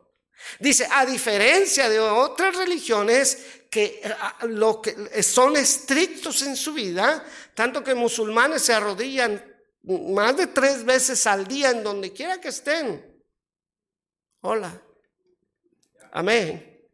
Dice, 0.60 0.88
a 0.92 1.06
diferencia 1.06 1.90
de 1.90 2.00
otras 2.00 2.56
religiones 2.56 3.62
que, 3.70 4.02
lo 4.44 4.82
que 4.82 5.22
son 5.24 5.58
estrictos 5.58 6.42
en 6.42 6.56
su 6.56 6.74
vida, 6.74 7.26
tanto 7.54 7.84
que 7.84 7.96
musulmanes 7.96 8.62
se 8.62 8.74
arrodillan 8.74 9.44
más 9.84 10.36
de 10.36 10.48
tres 10.48 10.84
veces 10.84 11.26
al 11.28 11.48
día 11.48 11.72
en 11.72 11.84
donde 11.84 12.12
quiera 12.12 12.40
que 12.40 12.50
estén. 12.50 13.24
Hola. 14.42 14.82
Amén. 16.12 16.90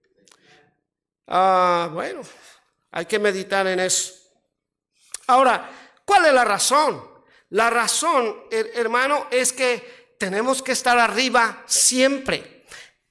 Ah, 1.27 1.89
bueno, 1.93 2.21
hay 2.91 3.05
que 3.05 3.19
meditar 3.19 3.65
en 3.67 3.79
eso. 3.79 4.13
Ahora, 5.27 5.69
¿cuál 6.05 6.25
es 6.25 6.33
la 6.33 6.43
razón? 6.43 7.13
La 7.49 7.69
razón, 7.69 8.45
hermano, 8.51 9.27
es 9.31 9.53
que 9.53 10.15
tenemos 10.19 10.61
que 10.61 10.73
estar 10.73 10.97
arriba 10.97 11.63
siempre. 11.67 12.52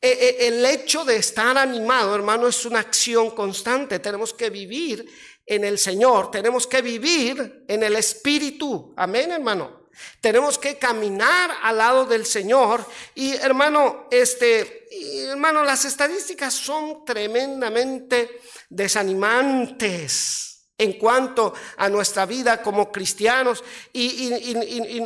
E, 0.05 0.09
e, 0.11 0.49
el 0.49 0.67
hecho 0.67 1.05
de 1.05 1.15
estar 1.15 1.57
animado, 1.57 2.13
hermano, 2.17 2.49
es 2.49 2.67
una 2.67 2.81
acción 2.81 3.31
constante. 3.31 4.01
Tenemos 4.01 4.35
que 4.35 4.51
vivir 4.51 5.09
en 5.47 5.63
el 5.63 5.79
Señor, 5.79 6.29
tenemos 6.33 6.67
que 6.67 6.83
vivir 6.83 7.65
en 7.69 7.83
el 7.85 7.95
Espíritu. 7.95 8.93
Amén, 8.97 9.31
hermano. 9.31 9.83
Tenemos 10.21 10.59
que 10.59 10.77
caminar 10.77 11.53
al 11.63 11.79
lado 11.79 12.05
del 12.05 12.27
Señor. 12.27 12.85
Y 13.15 13.35
hermano, 13.35 14.09
este, 14.11 14.89
hermano, 15.31 15.63
las 15.63 15.85
estadísticas 15.85 16.53
son 16.53 17.05
tremendamente 17.05 18.41
desanimantes 18.69 20.67
en 20.79 20.95
cuanto 20.95 21.55
a 21.77 21.89
nuestra 21.89 22.27
vida 22.27 22.61
como 22.61 22.91
cristianos. 22.91 23.63
Y, 23.93 24.33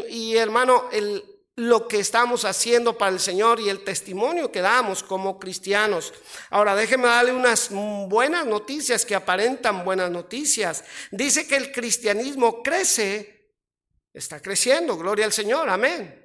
y 0.08 0.36
hermano, 0.36 0.88
el, 0.90 1.35
lo 1.56 1.88
que 1.88 1.98
estamos 1.98 2.44
haciendo 2.44 2.98
para 2.98 3.12
el 3.12 3.18
Señor 3.18 3.60
y 3.60 3.70
el 3.70 3.82
testimonio 3.82 4.52
que 4.52 4.60
damos 4.60 5.02
como 5.02 5.38
cristianos. 5.40 6.12
Ahora 6.50 6.76
déjeme 6.76 7.08
darle 7.08 7.32
unas 7.32 7.70
buenas 7.70 8.44
noticias 8.44 9.06
que 9.06 9.14
aparentan 9.14 9.82
buenas 9.82 10.10
noticias. 10.10 10.84
Dice 11.10 11.46
que 11.48 11.56
el 11.56 11.72
cristianismo 11.72 12.62
crece, 12.62 13.54
está 14.12 14.40
creciendo, 14.40 14.98
gloria 14.98 15.24
al 15.24 15.32
Señor, 15.32 15.70
amén. 15.70 16.24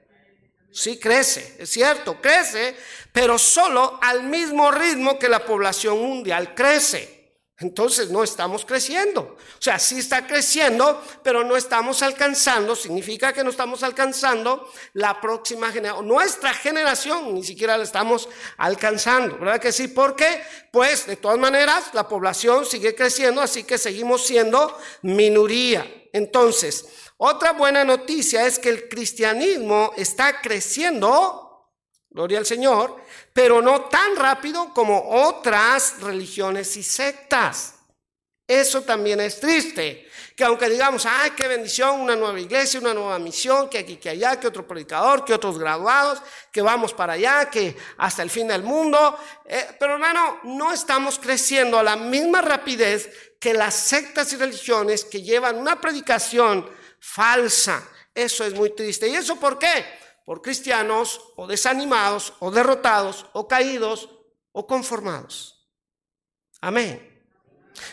Sí 0.73 0.99
crece, 0.99 1.55
es 1.59 1.69
cierto, 1.69 2.21
crece, 2.21 2.75
pero 3.13 3.37
solo 3.37 3.99
al 4.01 4.23
mismo 4.23 4.69
ritmo 4.71 5.17
que 5.17 5.29
la 5.29 5.45
población 5.45 5.97
mundial 5.99 6.53
crece. 6.55 7.20
Entonces 7.61 8.09
no 8.09 8.23
estamos 8.23 8.65
creciendo. 8.65 9.21
O 9.21 9.61
sea, 9.61 9.77
sí 9.77 9.99
está 9.99 10.25
creciendo, 10.25 11.01
pero 11.23 11.43
no 11.43 11.55
estamos 11.55 12.01
alcanzando. 12.01 12.75
Significa 12.75 13.31
que 13.33 13.43
no 13.43 13.51
estamos 13.51 13.83
alcanzando 13.83 14.67
la 14.93 15.21
próxima 15.21 15.71
generación. 15.71 16.07
Nuestra 16.07 16.53
generación 16.53 17.35
ni 17.35 17.43
siquiera 17.43 17.77
la 17.77 17.83
estamos 17.83 18.27
alcanzando. 18.57 19.37
¿Verdad 19.37 19.61
que 19.61 19.71
sí? 19.71 19.87
¿Por 19.87 20.15
qué? 20.15 20.41
Pues 20.71 21.05
de 21.05 21.17
todas 21.17 21.37
maneras 21.37 21.93
la 21.93 22.07
población 22.07 22.65
sigue 22.65 22.95
creciendo, 22.95 23.41
así 23.41 23.63
que 23.63 23.77
seguimos 23.77 24.25
siendo 24.25 24.77
minoría. 25.03 25.85
Entonces, 26.13 26.85
otra 27.17 27.53
buena 27.53 27.83
noticia 27.83 28.47
es 28.47 28.57
que 28.57 28.69
el 28.69 28.89
cristianismo 28.89 29.91
está 29.95 30.41
creciendo 30.41 31.50
gloria 32.11 32.39
al 32.39 32.45
Señor, 32.45 32.95
pero 33.33 33.61
no 33.61 33.85
tan 33.85 34.15
rápido 34.15 34.73
como 34.73 35.09
otras 35.09 36.01
religiones 36.01 36.75
y 36.77 36.83
sectas. 36.83 37.75
Eso 38.47 38.81
también 38.81 39.21
es 39.21 39.39
triste. 39.39 40.09
Que 40.35 40.43
aunque 40.43 40.69
digamos, 40.69 41.05
ay, 41.05 41.31
qué 41.31 41.47
bendición, 41.47 42.01
una 42.01 42.17
nueva 42.17 42.37
iglesia, 42.37 42.81
una 42.81 42.93
nueva 42.93 43.17
misión, 43.17 43.69
que 43.69 43.77
aquí, 43.77 43.95
que 43.95 44.09
allá, 44.09 44.39
que 44.39 44.47
otro 44.47 44.67
predicador, 44.67 45.23
que 45.23 45.33
otros 45.33 45.57
graduados, 45.57 46.21
que 46.51 46.61
vamos 46.61 46.93
para 46.93 47.13
allá, 47.13 47.49
que 47.49 47.77
hasta 47.97 48.23
el 48.23 48.29
fin 48.29 48.49
del 48.49 48.63
mundo. 48.63 49.17
Eh, 49.45 49.75
pero 49.79 49.93
hermano, 49.93 50.39
no 50.43 50.73
estamos 50.73 51.17
creciendo 51.17 51.79
a 51.79 51.83
la 51.83 51.95
misma 51.95 52.41
rapidez 52.41 53.09
que 53.39 53.53
las 53.53 53.73
sectas 53.73 54.33
y 54.33 54.35
religiones 54.35 55.05
que 55.05 55.21
llevan 55.21 55.55
una 55.55 55.79
predicación 55.79 56.69
falsa. 56.99 57.87
Eso 58.13 58.43
es 58.43 58.53
muy 58.53 58.75
triste. 58.75 59.07
¿Y 59.07 59.15
eso 59.15 59.39
por 59.39 59.57
qué? 59.57 60.00
Por 60.31 60.41
cristianos 60.41 61.19
o 61.35 61.45
desanimados 61.45 62.31
o 62.39 62.51
derrotados 62.51 63.25
o 63.33 63.49
caídos 63.51 64.07
o 64.53 64.63
conformados. 64.63 65.67
Amén. 66.61 67.03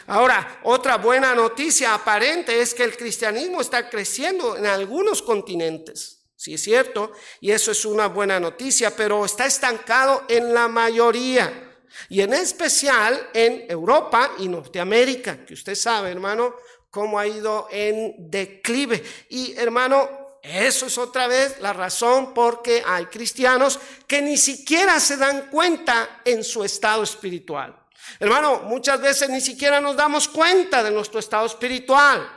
Ahora, 0.07 0.61
otra 0.63 0.99
buena 0.99 1.35
noticia 1.35 1.95
aparente 1.95 2.61
es 2.61 2.75
que 2.75 2.85
el 2.85 2.97
cristianismo 2.97 3.61
está 3.61 3.91
creciendo 3.91 4.57
en 4.57 4.67
algunos 4.67 5.21
continentes. 5.21 6.31
Sí 6.37 6.55
es 6.55 6.63
cierto, 6.63 7.11
y 7.41 7.51
eso 7.51 7.73
es 7.73 7.85
una 7.85 8.07
buena 8.07 8.39
noticia, 8.39 8.95
pero 8.95 9.25
está 9.25 9.45
estancado 9.45 10.23
en 10.29 10.55
la 10.55 10.69
mayoría, 10.69 11.77
y 12.09 12.21
en 12.21 12.35
especial 12.35 13.31
en 13.35 13.69
Europa 13.69 14.31
y 14.39 14.47
Norteamérica, 14.47 15.45
que 15.45 15.55
usted 15.55 15.75
sabe, 15.75 16.13
hermano, 16.13 16.55
cómo 16.89 17.19
ha 17.19 17.27
ido 17.27 17.67
en 17.73 18.31
declive. 18.31 19.03
Y 19.29 19.57
hermano, 19.57 20.28
eso 20.49 20.87
es 20.87 20.97
otra 20.97 21.27
vez 21.27 21.61
la 21.61 21.73
razón 21.73 22.33
por 22.33 22.63
que 22.63 22.83
hay 22.87 23.07
cristianos 23.07 23.79
que 24.07 24.23
ni 24.23 24.39
siquiera 24.39 24.99
se 24.99 25.17
dan 25.17 25.49
cuenta 25.51 26.21
en 26.25 26.43
su 26.43 26.65
estado 26.65 27.03
espiritual. 27.03 27.77
Hermano, 28.19 28.61
muchas 28.61 29.01
veces 29.01 29.29
ni 29.29 29.41
siquiera 29.41 29.81
nos 29.81 29.97
damos 29.97 30.27
cuenta 30.27 30.83
de 30.83 30.91
nuestro 30.91 31.21
estado 31.21 31.47
espiritual. 31.47 32.29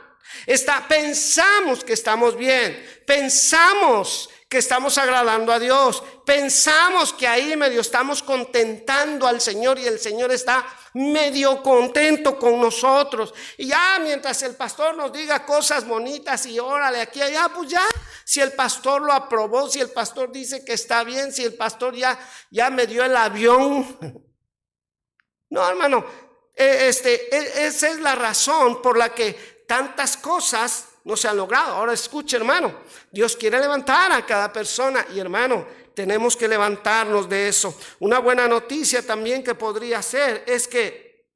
Está, 0.46 0.86
pensamos 0.86 1.84
que 1.84 1.94
estamos 1.94 2.36
bien, 2.36 3.02
pensamos 3.06 4.28
que 4.52 4.58
estamos 4.58 4.98
agradando 4.98 5.50
a 5.50 5.58
Dios, 5.58 6.04
pensamos 6.26 7.14
que 7.14 7.26
ahí 7.26 7.56
medio 7.56 7.80
estamos 7.80 8.22
contentando 8.22 9.26
al 9.26 9.40
Señor 9.40 9.78
y 9.78 9.86
el 9.86 9.98
Señor 9.98 10.30
está 10.30 10.62
medio 10.92 11.62
contento 11.62 12.38
con 12.38 12.60
nosotros. 12.60 13.32
Y 13.56 13.68
ya 13.68 13.98
mientras 14.02 14.42
el 14.42 14.54
pastor 14.54 14.94
nos 14.94 15.10
diga 15.10 15.46
cosas 15.46 15.86
bonitas 15.86 16.44
y 16.44 16.58
órale 16.58 17.00
aquí 17.00 17.20
y 17.20 17.22
allá, 17.22 17.48
pues 17.54 17.70
ya, 17.70 17.82
si 18.26 18.42
el 18.42 18.52
pastor 18.52 19.00
lo 19.00 19.14
aprobó, 19.14 19.70
si 19.70 19.80
el 19.80 19.88
pastor 19.88 20.30
dice 20.30 20.62
que 20.62 20.74
está 20.74 21.02
bien, 21.02 21.32
si 21.32 21.44
el 21.44 21.54
pastor 21.54 21.94
ya, 21.96 22.18
ya 22.50 22.68
me 22.68 22.86
dio 22.86 23.02
el 23.04 23.16
avión. 23.16 23.98
No, 25.48 25.66
hermano, 25.66 26.04
e, 26.54 26.88
este, 26.88 27.34
e, 27.34 27.66
esa 27.68 27.88
es 27.88 28.00
la 28.00 28.16
razón 28.16 28.82
por 28.82 28.98
la 28.98 29.14
que 29.14 29.64
tantas 29.66 30.18
cosas 30.18 30.88
no 31.04 31.16
se 31.16 31.28
han 31.28 31.36
logrado. 31.36 31.74
Ahora 31.74 31.92
escuche, 31.92 32.36
hermano, 32.36 32.72
Dios 33.10 33.36
quiere 33.36 33.58
levantar 33.58 34.12
a 34.12 34.24
cada 34.24 34.52
persona 34.52 35.06
y 35.14 35.18
hermano, 35.18 35.66
tenemos 35.94 36.36
que 36.36 36.48
levantarnos 36.48 37.28
de 37.28 37.48
eso. 37.48 37.78
Una 38.00 38.18
buena 38.18 38.48
noticia 38.48 39.06
también 39.06 39.42
que 39.42 39.54
podría 39.54 40.00
ser 40.02 40.44
es 40.46 40.66
que, 40.66 41.26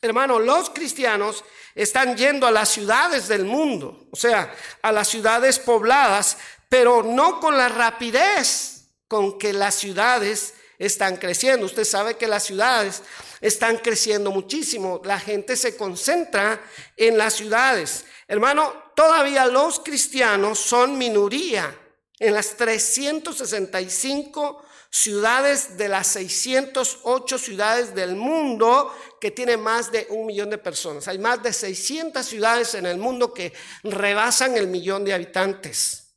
hermano, 0.00 0.38
los 0.38 0.70
cristianos 0.70 1.44
están 1.74 2.16
yendo 2.16 2.46
a 2.46 2.50
las 2.50 2.70
ciudades 2.70 3.28
del 3.28 3.44
mundo, 3.44 4.08
o 4.10 4.16
sea, 4.16 4.54
a 4.82 4.92
las 4.92 5.08
ciudades 5.08 5.58
pobladas, 5.58 6.38
pero 6.68 7.02
no 7.02 7.40
con 7.40 7.56
la 7.56 7.68
rapidez 7.68 8.86
con 9.06 9.38
que 9.38 9.52
las 9.52 9.74
ciudades 9.74 10.54
están 10.78 11.16
creciendo. 11.16 11.66
Usted 11.66 11.84
sabe 11.84 12.16
que 12.16 12.26
las 12.26 12.44
ciudades 12.44 13.02
están 13.40 13.78
creciendo 13.78 14.30
muchísimo. 14.30 15.00
La 15.04 15.18
gente 15.18 15.56
se 15.56 15.76
concentra 15.76 16.60
en 16.96 17.18
las 17.18 17.34
ciudades. 17.34 18.04
Hermano, 18.26 18.72
todavía 18.94 19.46
los 19.46 19.80
cristianos 19.80 20.58
son 20.58 20.98
minoría 20.98 21.74
en 22.18 22.34
las 22.34 22.56
365 22.56 24.64
ciudades 24.90 25.76
de 25.76 25.88
las 25.88 26.06
608 26.08 27.38
ciudades 27.38 27.94
del 27.94 28.16
mundo 28.16 28.92
que 29.20 29.30
tienen 29.30 29.60
más 29.60 29.92
de 29.92 30.06
un 30.10 30.26
millón 30.26 30.50
de 30.50 30.58
personas. 30.58 31.08
Hay 31.08 31.18
más 31.18 31.42
de 31.42 31.52
600 31.52 32.24
ciudades 32.24 32.74
en 32.74 32.86
el 32.86 32.98
mundo 32.98 33.32
que 33.32 33.52
rebasan 33.82 34.56
el 34.56 34.66
millón 34.66 35.04
de 35.04 35.14
habitantes. 35.14 36.07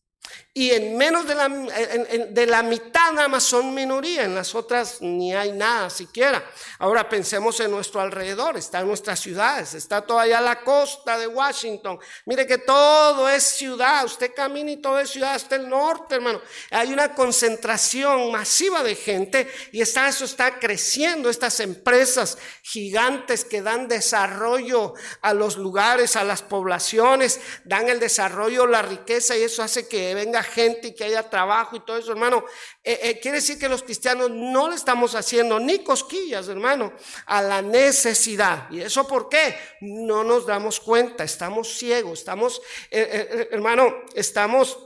Y 0.53 0.71
en 0.71 0.97
menos 0.97 1.25
de 1.25 1.33
la, 1.33 1.47
de 1.47 2.45
la 2.45 2.61
mitad 2.61 3.13
nada 3.13 3.29
más 3.29 3.43
son 3.43 3.73
minoría, 3.73 4.25
en 4.25 4.35
las 4.35 4.53
otras 4.53 5.01
ni 5.01 5.33
hay 5.33 5.53
nada 5.53 5.89
siquiera. 5.89 6.43
Ahora 6.79 7.07
pensemos 7.07 7.57
en 7.61 7.71
nuestro 7.71 8.01
alrededor, 8.01 8.57
están 8.57 8.85
nuestras 8.85 9.21
ciudades, 9.21 9.75
está 9.75 10.01
todavía 10.01 10.41
la 10.41 10.61
costa 10.61 11.17
de 11.17 11.27
Washington. 11.27 11.97
Mire 12.25 12.45
que 12.45 12.57
todo 12.57 13.29
es 13.29 13.43
ciudad, 13.43 14.03
usted 14.03 14.33
camina 14.35 14.71
y 14.71 14.81
todo 14.81 14.99
es 14.99 15.11
ciudad 15.11 15.35
hasta 15.35 15.55
el 15.55 15.69
norte, 15.69 16.15
hermano. 16.15 16.41
Hay 16.71 16.91
una 16.91 17.15
concentración 17.15 18.29
masiva 18.33 18.83
de 18.83 18.95
gente 18.95 19.49
y 19.71 19.79
está, 19.79 20.09
eso 20.09 20.25
está 20.25 20.59
creciendo, 20.59 21.29
estas 21.29 21.61
empresas 21.61 22.37
gigantes 22.61 23.45
que 23.45 23.61
dan 23.61 23.87
desarrollo 23.87 24.95
a 25.21 25.33
los 25.33 25.55
lugares, 25.55 26.17
a 26.17 26.25
las 26.25 26.41
poblaciones, 26.41 27.39
dan 27.63 27.87
el 27.87 28.01
desarrollo, 28.01 28.67
la 28.67 28.81
riqueza 28.81 29.37
y 29.37 29.43
eso 29.43 29.63
hace 29.63 29.87
que 29.87 30.13
venga 30.13 30.40
gente 30.43 30.89
y 30.89 30.95
que 30.95 31.03
haya 31.03 31.29
trabajo 31.29 31.75
y 31.75 31.79
todo 31.81 31.97
eso, 31.97 32.11
hermano. 32.11 32.43
Eh, 32.83 32.99
eh, 33.03 33.19
quiere 33.19 33.37
decir 33.37 33.59
que 33.59 33.69
los 33.69 33.83
cristianos 33.83 34.29
no 34.31 34.69
le 34.69 34.75
estamos 34.75 35.15
haciendo 35.15 35.59
ni 35.59 35.83
cosquillas, 35.83 36.47
hermano, 36.47 36.93
a 37.25 37.41
la 37.41 37.61
necesidad. 37.61 38.69
¿Y 38.71 38.81
eso 38.81 39.07
por 39.07 39.29
qué? 39.29 39.55
No 39.81 40.23
nos 40.23 40.45
damos 40.45 40.79
cuenta, 40.79 41.23
estamos 41.23 41.77
ciegos, 41.77 42.19
estamos, 42.19 42.61
eh, 42.89 43.47
hermano, 43.51 44.03
estamos, 44.15 44.77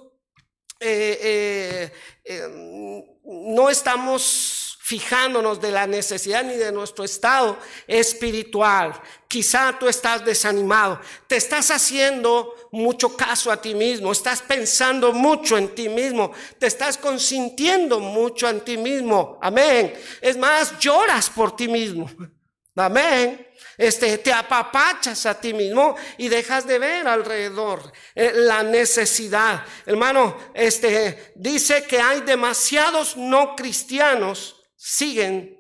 no 3.24 3.70
estamos 3.70 4.65
fijándonos 4.86 5.60
de 5.60 5.72
la 5.72 5.88
necesidad 5.88 6.44
ni 6.44 6.58
de 6.58 6.72
nuestro 6.72 7.04
estado 7.04 7.58
espiritual. 7.88 8.94
Quizá 9.28 9.76
tú 9.80 9.88
estás 9.88 10.24
desanimado, 10.24 11.02
te 11.26 11.38
estás 11.38 11.72
haciendo 11.72 12.54
mucho 12.72 13.18
caso 13.18 13.52
a 13.52 13.60
ti 13.60 13.74
mismo, 13.74 14.12
estás 14.12 14.44
pensando 14.44 15.12
mucho 15.12 15.58
en 15.58 15.74
ti 15.74 15.90
mismo, 15.90 16.34
te 16.60 16.68
estás 16.68 17.00
consintiendo 17.00 18.00
mucho 18.00 18.48
en 18.48 18.62
ti 18.62 18.78
mismo. 18.78 19.40
Amén. 19.42 19.92
Es 20.22 20.38
más, 20.38 20.78
lloras 20.78 21.32
por 21.32 21.56
ti 21.56 21.68
mismo. 21.68 22.08
Amén. 22.76 23.44
Este, 23.80 24.20
te 24.20 24.32
apapachas 24.32 25.26
a 25.26 25.42
ti 25.42 25.52
mismo 25.56 25.96
y 26.20 26.28
dejas 26.28 26.68
de 26.68 26.78
ver 26.78 27.08
alrededor 27.08 27.92
eh, 28.14 28.34
la 28.36 28.62
necesidad. 28.62 29.66
Hermano, 29.84 30.38
este, 30.54 31.34
dice 31.34 31.86
que 31.86 32.00
hay 32.00 32.22
demasiados 32.22 33.18
no 33.18 33.56
cristianos 33.56 34.62
siguen, 34.86 35.60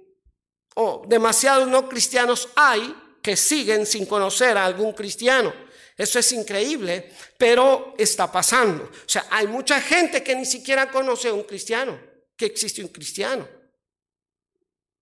o 0.75 1.03
demasiados 1.07 1.67
no 1.67 1.89
cristianos 1.89 2.49
hay 2.55 2.95
que 3.23 3.35
siguen 3.35 3.88
sin 3.88 4.05
conocer 4.05 4.55
a 4.55 4.65
algún 4.65 4.93
cristiano. 4.93 5.51
Eso 5.97 6.19
es 6.19 6.31
increíble, 6.33 7.11
pero 7.35 7.95
está 7.97 8.31
pasando. 8.31 8.83
O 8.83 9.09
sea, 9.09 9.25
hay 9.31 9.47
mucha 9.47 9.81
gente 9.81 10.21
que 10.21 10.35
ni 10.35 10.45
siquiera 10.45 10.91
conoce 10.91 11.29
a 11.29 11.33
un 11.33 11.41
cristiano, 11.43 11.99
que 12.38 12.45
existe 12.45 12.83
un 12.83 12.89
cristiano. 12.89 13.47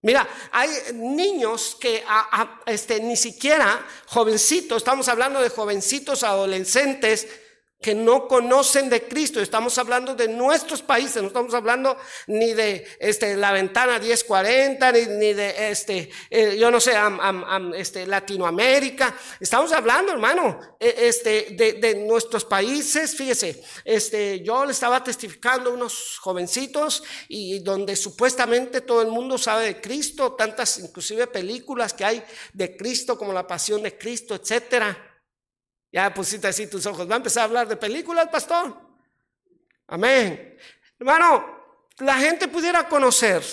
Mira, 0.03 0.27
hay 0.51 0.69
niños 0.93 1.75
que 1.79 2.05
este, 2.65 3.01
ni 3.01 3.17
siquiera 3.17 3.86
jovencitos, 4.07 4.77
estamos 4.77 5.09
hablando 5.09 5.41
de 5.41 5.49
jovencitos 5.49 6.23
adolescentes, 6.23 7.27
que 7.83 7.93
no 7.93 8.29
conocen 8.29 8.89
de 8.89 9.07
Cristo. 9.07 9.41
Estamos 9.41 9.77
hablando 9.77 10.15
de 10.15 10.29
nuestros 10.29 10.81
países, 10.81 11.21
no 11.21 11.27
estamos 11.27 11.53
hablando 11.53 11.97
ni 12.27 12.53
de 12.53 12.87
este, 12.97 13.35
la 13.35 13.51
ventana 13.51 13.99
1040, 13.99 14.91
ni, 14.93 15.05
ni 15.05 15.33
de, 15.33 15.69
este, 15.69 16.09
eh, 16.29 16.55
yo 16.57 16.71
no 16.71 16.79
sé, 16.79 16.93
este, 17.75 18.07
Latinoamérica. 18.07 19.13
Estamos 19.37 19.73
hablando, 19.73 20.13
hermano, 20.13 20.59
e, 20.79 21.09
este, 21.09 21.47
de, 21.51 21.73
de, 21.73 21.95
nuestros 21.95 22.45
países. 22.45 23.15
Fíjese, 23.17 23.61
este, 23.83 24.39
yo 24.39 24.65
le 24.65 24.71
estaba 24.71 25.03
testificando 25.03 25.69
a 25.69 25.73
unos 25.73 26.17
jovencitos 26.19 27.03
y 27.27 27.59
donde 27.59 27.97
supuestamente 27.97 28.79
todo 28.79 29.01
el 29.01 29.09
mundo 29.09 29.37
sabe 29.37 29.65
de 29.65 29.81
Cristo, 29.81 30.33
tantas 30.33 30.79
inclusive 30.79 31.27
películas 31.27 31.93
que 31.93 32.05
hay 32.05 32.23
de 32.53 32.77
Cristo 32.77 33.17
como 33.17 33.33
la 33.33 33.45
pasión 33.45 33.83
de 33.83 33.97
Cristo, 33.97 34.35
etcétera. 34.35 35.12
Ya 35.93 36.12
pusiste 36.12 36.47
así 36.47 36.65
tus 36.65 36.88
ojos. 36.88 37.08
Va 37.08 37.13
a 37.13 37.17
empezar 37.17 37.41
a 37.41 37.45
hablar 37.45 37.67
de 37.67 37.75
películas, 37.75 38.27
pastor. 38.27 38.75
Amén. 39.86 40.58
Hermano, 40.99 41.86
la 41.99 42.15
gente 42.17 42.47
pudiera 42.47 42.89
conocer. 42.89 43.43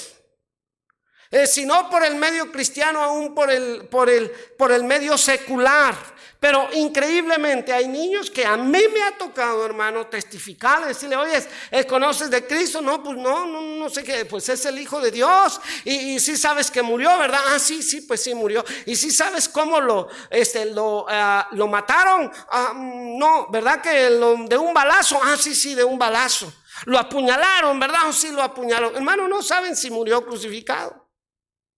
Eh, 1.30 1.46
si 1.46 1.66
no 1.66 1.90
por 1.90 2.02
el 2.02 2.14
medio 2.14 2.50
cristiano, 2.50 3.02
aún 3.02 3.34
por 3.34 3.50
el, 3.50 3.86
por 3.88 4.08
el, 4.08 4.30
por 4.56 4.72
el 4.72 4.84
medio 4.84 5.18
secular. 5.18 5.94
Pero 6.40 6.70
increíblemente 6.72 7.70
hay 7.70 7.86
niños 7.86 8.30
que 8.30 8.46
a 8.46 8.56
mí 8.56 8.80
me 8.94 9.02
ha 9.02 9.18
tocado, 9.18 9.66
hermano, 9.66 10.06
testificar, 10.06 10.86
decirle, 10.86 11.16
oye, 11.16 11.46
¿conoces 11.86 12.30
de 12.30 12.46
Cristo? 12.46 12.80
No, 12.80 13.02
pues 13.02 13.18
no, 13.18 13.46
no, 13.46 13.60
no 13.60 13.90
sé 13.90 14.02
qué, 14.02 14.24
pues 14.24 14.48
es 14.48 14.64
el 14.64 14.78
Hijo 14.78 15.02
de 15.02 15.10
Dios. 15.10 15.60
Y, 15.84 16.18
si 16.18 16.38
sabes 16.38 16.70
que 16.70 16.80
murió, 16.80 17.18
¿verdad? 17.18 17.40
Ah, 17.48 17.58
sí, 17.58 17.82
sí, 17.82 18.00
pues 18.00 18.22
sí 18.22 18.34
murió. 18.34 18.64
Y 18.86 18.96
si 18.96 19.10
sabes 19.10 19.50
cómo 19.50 19.82
lo, 19.82 20.08
este, 20.30 20.64
lo, 20.64 21.04
ah, 21.10 21.46
lo 21.52 21.68
mataron, 21.68 22.32
ah, 22.48 22.72
no, 22.74 23.48
¿verdad? 23.50 23.82
Que 23.82 23.90
de 23.90 24.56
un 24.56 24.72
balazo, 24.72 25.20
ah, 25.22 25.36
sí, 25.38 25.54
sí, 25.54 25.74
de 25.74 25.84
un 25.84 25.98
balazo. 25.98 26.50
Lo 26.86 26.98
apuñalaron, 26.98 27.78
¿verdad? 27.78 28.00
Oh, 28.08 28.14
sí, 28.14 28.30
lo 28.30 28.42
apuñalaron. 28.42 28.96
Hermano, 28.96 29.28
no 29.28 29.42
saben 29.42 29.76
si 29.76 29.90
murió 29.90 30.24
crucificado. 30.24 31.06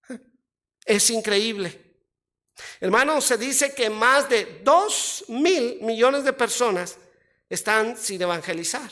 Es 0.84 1.10
increíble. 1.10 1.81
Hermano, 2.80 3.20
se 3.20 3.36
dice 3.36 3.74
que 3.74 3.90
más 3.90 4.28
de 4.28 4.60
dos 4.62 5.24
mil 5.28 5.78
millones 5.82 6.24
de 6.24 6.32
personas 6.32 6.96
están 7.48 7.96
sin 7.96 8.20
evangelizar. 8.22 8.90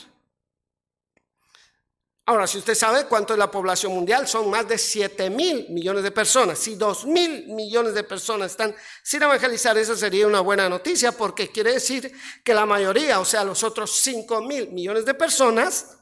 Ahora, 2.31 2.45
si 2.45 2.59
usted 2.59 2.75
sabe 2.75 3.07
cuánto 3.07 3.33
es 3.33 3.39
la 3.39 3.49
población 3.49 3.93
mundial, 3.93 4.27
son 4.27 4.49
más 4.49 4.67
de 4.67 4.77
7 4.77 5.29
mil 5.31 5.67
millones 5.69 6.03
de 6.03 6.11
personas. 6.11 6.59
Si 6.59 6.75
2 6.75 7.05
mil 7.05 7.47
millones 7.47 7.93
de 7.93 8.03
personas 8.03 8.51
están 8.51 8.75
sin 9.03 9.23
evangelizar, 9.23 9.77
eso 9.77 9.95
sería 9.97 10.27
una 10.27 10.39
buena 10.39 10.69
noticia 10.69 11.11
porque 11.11 11.51
quiere 11.51 11.73
decir 11.73 12.15
que 12.43 12.53
la 12.53 12.65
mayoría, 12.65 13.19
o 13.19 13.25
sea, 13.25 13.43
los 13.43 13.63
otros 13.63 13.91
5 14.01 14.41
mil 14.43 14.69
millones 14.69 15.03
de 15.05 15.13
personas, 15.13 15.97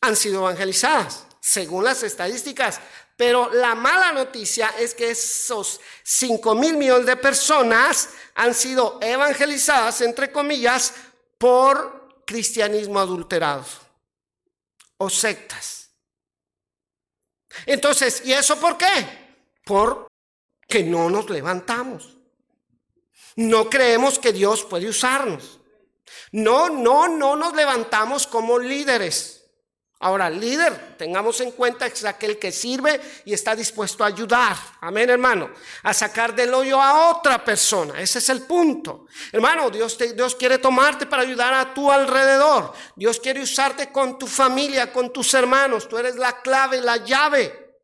han 0.00 0.14
sido 0.14 0.40
evangelizadas, 0.40 1.26
según 1.40 1.84
las 1.84 2.02
estadísticas 2.02 2.80
pero 3.18 3.52
la 3.52 3.74
mala 3.74 4.12
noticia 4.12 4.68
es 4.78 4.94
que 4.94 5.10
esos 5.10 5.80
5 6.04 6.54
mil 6.54 6.76
millones 6.76 7.04
de 7.04 7.16
personas 7.16 8.10
han 8.36 8.54
sido 8.54 9.00
evangelizadas, 9.02 10.02
entre 10.02 10.30
comillas, 10.30 10.94
por 11.36 12.22
cristianismo 12.24 13.00
adulterado 13.00 13.64
o 14.98 15.10
sectas. 15.10 15.90
Entonces, 17.66 18.22
¿y 18.24 18.32
eso 18.32 18.60
por 18.60 18.78
qué? 18.78 18.86
Por 19.64 20.06
que 20.68 20.84
no 20.84 21.10
nos 21.10 21.28
levantamos. 21.28 22.16
No 23.34 23.68
creemos 23.68 24.20
que 24.20 24.32
Dios 24.32 24.62
puede 24.62 24.88
usarnos. 24.88 25.58
No, 26.30 26.68
no, 26.70 27.08
no 27.08 27.34
nos 27.34 27.52
levantamos 27.56 28.28
como 28.28 28.60
líderes. 28.60 29.37
Ahora, 30.00 30.30
líder, 30.30 30.96
tengamos 30.96 31.40
en 31.40 31.50
cuenta 31.50 31.88
que 31.88 31.94
es 31.94 32.04
aquel 32.04 32.38
que 32.38 32.52
sirve 32.52 33.00
y 33.24 33.34
está 33.34 33.56
dispuesto 33.56 34.04
a 34.04 34.06
ayudar. 34.06 34.56
Amén, 34.80 35.10
hermano. 35.10 35.50
A 35.82 35.92
sacar 35.92 36.36
del 36.36 36.54
hoyo 36.54 36.80
a 36.80 37.10
otra 37.10 37.44
persona. 37.44 38.00
Ese 38.00 38.20
es 38.20 38.28
el 38.28 38.42
punto. 38.42 39.06
Hermano, 39.32 39.70
Dios, 39.70 39.98
Dios 40.14 40.36
quiere 40.36 40.58
tomarte 40.58 41.06
para 41.06 41.22
ayudar 41.22 41.52
a 41.52 41.74
tu 41.74 41.90
alrededor. 41.90 42.72
Dios 42.94 43.18
quiere 43.18 43.42
usarte 43.42 43.90
con 43.90 44.20
tu 44.20 44.28
familia, 44.28 44.92
con 44.92 45.12
tus 45.12 45.34
hermanos. 45.34 45.88
Tú 45.88 45.98
eres 45.98 46.14
la 46.14 46.42
clave, 46.42 46.80
la 46.80 46.98
llave. 46.98 47.80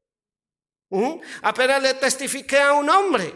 ¿Mm? 0.90 1.14
Apenas 1.42 1.82
le 1.82 1.94
testifiqué 1.94 2.60
a 2.60 2.74
un 2.74 2.88
hombre. 2.90 3.34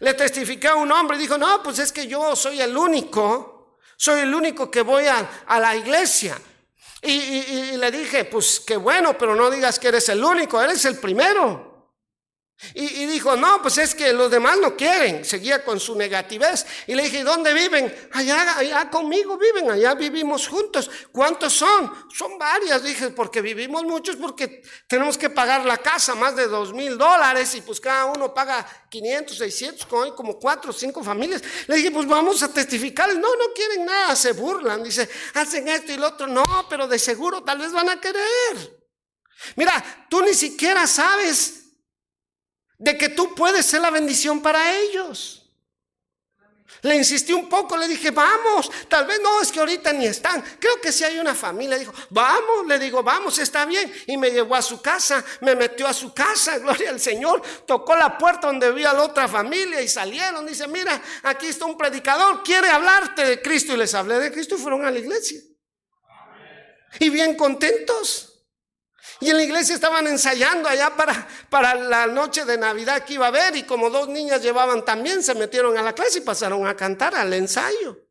Le 0.00 0.14
testifiqué 0.14 0.66
a 0.66 0.74
un 0.74 0.90
hombre 0.90 1.16
y 1.18 1.20
dijo, 1.20 1.38
no, 1.38 1.62
pues 1.62 1.78
es 1.78 1.92
que 1.92 2.08
yo 2.08 2.34
soy 2.34 2.60
el 2.60 2.76
único. 2.76 3.76
Soy 3.96 4.22
el 4.22 4.34
único 4.34 4.68
que 4.68 4.82
voy 4.82 5.04
a 5.06 5.60
la 5.60 5.76
iglesia. 5.76 6.36
Y, 7.02 7.76
le 7.76 7.90
dije, 7.90 8.24
pues 8.24 8.60
qué 8.60 8.76
bueno, 8.76 9.16
pero 9.16 9.36
no 9.36 9.50
digas 9.50 9.78
que 9.78 9.88
eres 9.88 10.08
el 10.08 10.22
único, 10.22 10.60
eres 10.60 10.84
el 10.84 10.98
primero. 10.98 11.77
Y, 12.74 13.06
dijo, 13.06 13.36
no, 13.36 13.62
pues 13.62 13.78
es 13.78 13.94
que 13.94 14.12
los 14.12 14.32
demás 14.32 14.58
no 14.58 14.76
quieren. 14.76 15.24
Seguía 15.24 15.64
con 15.64 15.78
su 15.78 15.94
negativez. 15.94 16.66
Y 16.88 16.96
le 16.96 17.04
dije, 17.04 17.22
¿dónde 17.22 17.54
viven? 17.54 17.94
Allá, 18.12 18.58
allá 18.58 18.90
conmigo 18.90 19.38
viven, 19.38 19.70
allá 19.70 19.94
vivimos 19.94 20.48
juntos. 20.48 20.90
¿Cuántos 21.12 21.52
son? 21.52 21.92
Son 22.12 22.36
varias. 22.36 22.82
Dije, 22.82 23.10
porque 23.10 23.42
vivimos 23.42 23.84
muchos, 23.84 24.16
porque 24.16 24.62
tenemos 24.88 25.16
que 25.16 25.30
pagar 25.30 25.64
la 25.66 25.78
casa, 25.78 26.16
más 26.16 26.34
de 26.34 26.48
dos 26.48 26.72
mil 26.74 26.98
dólares. 26.98 27.54
Y 27.54 27.60
pues 27.60 27.80
cada 27.80 28.06
uno 28.06 28.34
paga 28.34 28.66
500, 28.90 29.38
600, 29.38 29.86
como 29.86 30.02
hay 30.02 30.10
como 30.10 30.36
cuatro 30.36 30.70
o 30.70 30.74
cinco 30.74 31.04
familias. 31.04 31.42
Le 31.68 31.76
dije, 31.76 31.92
pues 31.92 32.08
vamos 32.08 32.42
a 32.42 32.52
testificar. 32.52 33.08
No, 33.14 33.36
no 33.36 33.52
quieren 33.54 33.86
nada, 33.86 34.16
se 34.16 34.32
burlan. 34.32 34.82
Dice, 34.82 35.08
hacen 35.34 35.68
esto 35.68 35.92
y 35.92 35.96
lo 35.96 36.08
otro. 36.08 36.26
No, 36.26 36.44
pero 36.68 36.88
de 36.88 36.98
seguro 36.98 37.44
tal 37.44 37.58
vez 37.58 37.70
van 37.70 37.88
a 37.88 38.00
querer. 38.00 38.78
Mira, 39.54 40.06
tú 40.10 40.22
ni 40.22 40.34
siquiera 40.34 40.88
sabes 40.88 41.57
de 42.78 42.96
que 42.96 43.08
tú 43.08 43.34
puedes 43.34 43.66
ser 43.66 43.80
la 43.80 43.90
bendición 43.90 44.40
para 44.40 44.78
ellos. 44.78 45.38
Le 46.82 46.94
insistí 46.94 47.32
un 47.32 47.48
poco, 47.48 47.76
le 47.76 47.88
dije, 47.88 48.12
vamos, 48.12 48.70
tal 48.88 49.04
vez 49.04 49.20
no, 49.20 49.40
es 49.40 49.50
que 49.50 49.58
ahorita 49.58 49.92
ni 49.92 50.06
están. 50.06 50.42
Creo 50.60 50.80
que 50.80 50.92
si 50.92 51.02
hay 51.02 51.18
una 51.18 51.34
familia, 51.34 51.76
dijo, 51.76 51.92
vamos, 52.10 52.66
le 52.68 52.78
digo, 52.78 53.02
vamos, 53.02 53.36
está 53.38 53.64
bien. 53.64 53.92
Y 54.06 54.16
me 54.16 54.30
llevó 54.30 54.54
a 54.54 54.62
su 54.62 54.80
casa, 54.80 55.24
me 55.40 55.56
metió 55.56 55.88
a 55.88 55.92
su 55.92 56.14
casa, 56.14 56.58
gloria 56.60 56.90
al 56.90 57.00
Señor. 57.00 57.42
Tocó 57.66 57.96
la 57.96 58.16
puerta 58.16 58.46
donde 58.46 58.70
vi 58.70 58.84
a 58.84 58.92
la 58.92 59.02
otra 59.02 59.26
familia 59.26 59.80
y 59.80 59.88
salieron. 59.88 60.46
Dice, 60.46 60.68
mira, 60.68 61.02
aquí 61.24 61.46
está 61.48 61.64
un 61.64 61.76
predicador, 61.76 62.44
quiere 62.44 62.68
hablarte 62.68 63.24
de 63.24 63.42
Cristo. 63.42 63.74
Y 63.74 63.78
les 63.78 63.92
hablé 63.94 64.18
de 64.20 64.30
Cristo 64.30 64.54
y 64.54 64.58
fueron 64.58 64.84
a 64.84 64.90
la 64.92 65.00
iglesia. 65.00 65.40
Y 67.00 67.10
bien 67.10 67.34
contentos. 67.34 68.27
Y 69.20 69.30
en 69.30 69.36
la 69.36 69.42
iglesia 69.42 69.74
estaban 69.74 70.06
ensayando 70.06 70.68
allá 70.68 70.94
para, 70.96 71.26
para 71.50 71.74
la 71.74 72.06
noche 72.06 72.44
de 72.44 72.56
Navidad 72.56 73.04
que 73.04 73.14
iba 73.14 73.26
a 73.26 73.28
haber 73.28 73.56
y 73.56 73.64
como 73.64 73.90
dos 73.90 74.08
niñas 74.08 74.42
llevaban 74.42 74.84
también, 74.84 75.22
se 75.22 75.34
metieron 75.34 75.76
a 75.76 75.82
la 75.82 75.94
clase 75.94 76.18
y 76.18 76.22
pasaron 76.22 76.66
a 76.66 76.76
cantar 76.76 77.14
al 77.14 77.32
ensayo. 77.32 78.08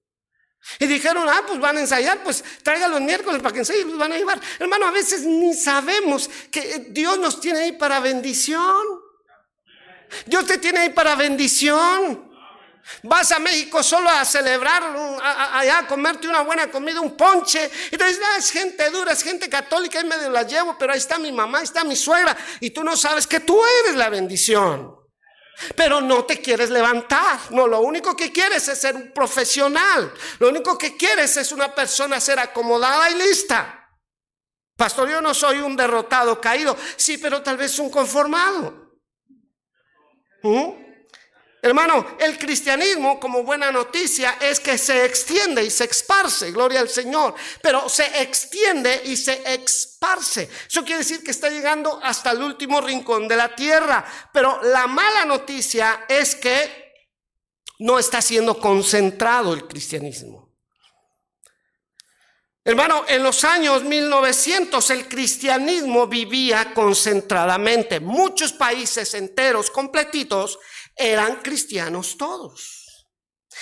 Y 0.80 0.88
dijeron, 0.88 1.28
ah, 1.30 1.44
pues 1.48 1.60
van 1.60 1.78
a 1.78 1.80
ensayar, 1.80 2.24
pues 2.24 2.44
tráigalo 2.62 2.98
el 2.98 3.04
miércoles 3.04 3.42
para 3.42 3.54
que 3.54 3.60
ensayen, 3.60 3.88
los 3.88 3.98
van 3.98 4.12
a 4.12 4.18
llevar. 4.18 4.42
Hermano, 4.60 4.88
a 4.88 4.92
veces 4.92 5.22
ni 5.24 5.54
sabemos 5.54 6.30
que 6.52 6.88
Dios 6.90 7.18
nos 7.20 7.40
tiene 7.40 7.60
ahí 7.60 7.72
para 7.74 8.00
bendición. 8.00 8.84
Dios 10.26 10.46
te 10.46 10.58
tiene 10.58 10.80
ahí 10.80 10.90
para 10.90 11.16
bendición. 11.16 12.27
Vas 13.04 13.32
a 13.32 13.40
México 13.40 13.84
solo 13.84 14.10
a 14.10 14.24
celebrar, 14.26 14.84
a 15.22 15.88
comerte 15.88 16.28
una 16.28 16.42
buena 16.42 16.70
comida, 16.72 17.02
un 17.02 17.16
ponche. 17.16 17.70
Y 17.92 17.98
te 17.98 18.06
dices, 18.06 18.22
ah, 18.26 18.38
es 18.38 18.50
gente 18.50 18.90
dura, 18.90 19.12
es 19.12 19.24
gente 19.24 19.50
católica, 19.50 20.00
y 20.00 20.06
medio 20.06 20.30
la 20.30 20.44
llevo, 20.44 20.78
pero 20.78 20.94
ahí 20.94 21.00
está 21.00 21.20
mi 21.20 21.32
mamá, 21.32 21.60
ahí 21.60 21.64
está 21.66 21.84
mi 21.84 21.96
suegra. 21.96 22.36
Y 22.60 22.72
tú 22.72 22.84
no 22.84 22.96
sabes 22.98 23.28
que 23.28 23.42
tú 23.42 23.60
eres 23.84 23.96
la 23.96 24.10
bendición. 24.10 24.96
Pero 25.76 26.02
no 26.02 26.24
te 26.26 26.40
quieres 26.40 26.70
levantar. 26.70 27.40
No, 27.50 27.68
lo 27.68 27.82
único 27.82 28.16
que 28.16 28.32
quieres 28.32 28.68
es 28.68 28.80
ser 28.80 28.96
un 28.96 29.12
profesional. 29.12 30.14
Lo 30.40 30.50
único 30.50 30.78
que 30.78 30.96
quieres 30.96 31.36
es 31.38 31.52
una 31.52 31.74
persona 31.74 32.20
ser 32.20 32.40
acomodada 32.40 33.10
y 33.10 33.16
lista. 33.16 33.90
Pastor, 34.76 35.10
yo 35.10 35.20
no 35.20 35.34
soy 35.34 35.60
un 35.60 35.76
derrotado 35.76 36.40
caído. 36.40 36.78
Sí, 36.96 37.18
pero 37.18 37.42
tal 37.42 37.58
vez 37.58 37.80
un 37.80 37.90
conformado. 37.90 39.00
¿Mm? 40.44 40.87
Hermano, 41.68 42.16
el 42.20 42.38
cristianismo 42.38 43.20
como 43.20 43.44
buena 43.44 43.72
noticia 43.72 44.38
es 44.40 44.60
que 44.60 44.78
se 44.78 45.04
extiende 45.04 45.64
y 45.66 45.70
se 45.70 45.84
esparce, 45.84 46.52
gloria 46.52 46.80
al 46.80 46.88
Señor, 46.88 47.36
pero 47.62 47.90
se 47.90 48.22
extiende 48.22 49.02
y 49.04 49.18
se 49.18 49.42
esparce. 49.54 50.50
Eso 50.66 50.86
quiere 50.86 51.00
decir 51.00 51.22
que 51.22 51.32
está 51.32 51.50
llegando 51.50 52.00
hasta 52.02 52.32
el 52.32 52.42
último 52.42 52.80
rincón 52.80 53.28
de 53.28 53.36
la 53.36 53.54
tierra, 53.54 54.06
pero 54.32 54.62
la 54.64 54.88
mala 54.88 55.26
noticia 55.26 56.06
es 56.08 56.36
que 56.36 56.94
no 57.80 58.00
está 58.00 58.22
siendo 58.22 58.58
concentrado 58.60 59.54
el 59.54 59.68
cristianismo. 59.68 60.48
Hermano, 62.68 63.06
en 63.08 63.24
los 63.24 63.46
años 63.46 63.84
1900 63.84 64.90
el 64.90 65.08
cristianismo 65.08 66.06
vivía 66.06 66.74
concentradamente. 66.74 68.02
Muchos 68.02 68.52
países 68.52 69.14
enteros, 69.14 69.72
completitos, 69.72 70.60
eran 70.98 71.38
cristianos 71.38 72.18
todos. 72.18 73.08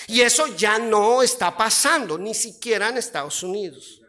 Y 0.07 0.21
eso 0.21 0.47
ya 0.55 0.77
no 0.77 1.21
está 1.21 1.55
pasando, 1.55 2.17
ni 2.17 2.33
siquiera 2.33 2.89
en 2.89 2.97
Estados 2.97 3.43
Unidos. 3.43 4.01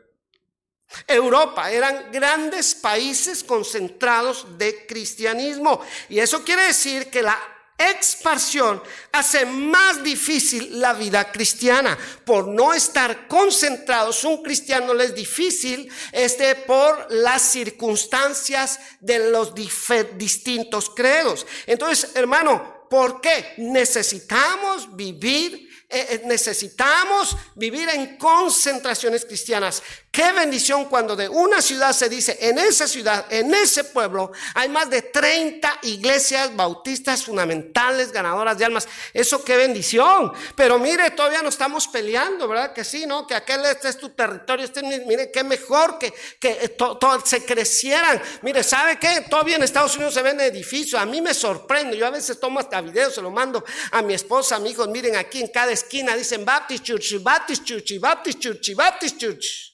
Europa 1.06 1.70
eran 1.70 2.10
grandes 2.12 2.74
países 2.74 3.42
concentrados 3.42 4.46
de 4.56 4.86
cristianismo. 4.86 5.80
Y 6.08 6.18
eso 6.18 6.44
quiere 6.44 6.62
decir 6.62 7.10
que 7.10 7.22
la 7.22 7.38
expansión 7.78 8.82
hace 9.12 9.44
más 9.44 10.02
difícil 10.02 10.80
la 10.80 10.94
vida 10.94 11.30
cristiana. 11.30 11.98
Por 12.24 12.48
no 12.48 12.72
estar 12.72 13.28
concentrados, 13.28 14.24
un 14.24 14.42
cristiano 14.42 14.94
le 14.94 15.04
es 15.04 15.14
difícil 15.14 15.90
este, 16.12 16.54
por 16.54 17.06
las 17.10 17.42
circunstancias 17.42 18.78
de 19.00 19.30
los 19.30 19.52
distintos 19.54 20.90
credos. 20.90 21.46
Entonces, 21.66 22.12
hermano, 22.14 22.75
¿Por 22.88 23.20
qué? 23.20 23.54
Necesitamos 23.58 24.94
vivir, 24.96 25.65
eh, 25.88 26.06
eh, 26.10 26.22
necesitamos 26.24 27.36
vivir 27.54 27.88
en 27.88 28.16
concentraciones 28.16 29.24
cristianas. 29.24 29.80
Qué 30.10 30.32
bendición 30.32 30.86
cuando 30.86 31.14
de 31.14 31.28
una 31.28 31.62
ciudad 31.62 31.92
se 31.92 32.08
dice, 32.08 32.36
en 32.40 32.58
esa 32.58 32.88
ciudad, 32.88 33.26
en 33.30 33.54
ese 33.54 33.84
pueblo, 33.84 34.32
hay 34.54 34.68
más 34.68 34.90
de 34.90 35.02
30 35.02 35.80
iglesias 35.82 36.56
bautistas 36.56 37.22
fundamentales, 37.22 38.10
ganadoras 38.10 38.58
de 38.58 38.64
almas. 38.64 38.88
Eso 39.12 39.44
qué 39.44 39.56
bendición. 39.56 40.32
Pero 40.56 40.78
mire, 40.78 41.10
todavía 41.12 41.42
no 41.42 41.50
estamos 41.50 41.86
peleando, 41.86 42.48
¿verdad? 42.48 42.72
Que 42.72 42.82
sí, 42.82 43.06
¿no? 43.06 43.26
Que 43.26 43.34
aquel 43.34 43.64
este 43.66 43.88
es 43.88 43.98
tu 43.98 44.08
territorio, 44.08 44.64
este, 44.64 44.82
mire, 44.82 45.30
qué 45.30 45.44
mejor 45.44 45.98
que, 45.98 46.12
que 46.40 46.76
se 47.24 47.44
crecieran. 47.44 48.20
Mire, 48.42 48.64
¿sabe 48.64 48.98
qué? 48.98 49.26
Todavía 49.28 49.56
en 49.56 49.62
Estados 49.62 49.94
Unidos 49.96 50.14
se 50.14 50.22
ven 50.22 50.40
edificios. 50.40 51.00
A 51.00 51.06
mí 51.06 51.20
me 51.20 51.34
sorprende. 51.34 51.96
Yo 51.96 52.06
a 52.06 52.10
veces 52.10 52.40
tomo 52.40 52.58
hasta 52.58 52.80
videos, 52.80 53.14
se 53.14 53.22
lo 53.22 53.30
mando 53.30 53.64
a 53.92 54.02
mi 54.02 54.14
esposa, 54.14 54.56
amigos. 54.56 54.88
Miren, 54.88 55.14
aquí 55.14 55.40
en 55.40 55.48
cada 55.48 55.75
esquina 55.76 56.16
dicen 56.16 56.44
Baptist 56.44 56.84
Church, 56.84 57.22
Baptist 57.22 57.64
Church, 57.64 58.00
Baptist 58.00 58.40
Church, 58.40 58.74
Baptist 58.74 59.18
Church. 59.18 59.72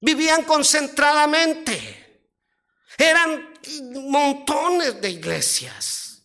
Vivían 0.00 0.44
concentradamente. 0.44 2.00
Eran 2.96 3.54
montones 3.94 5.00
de 5.00 5.10
iglesias, 5.10 6.22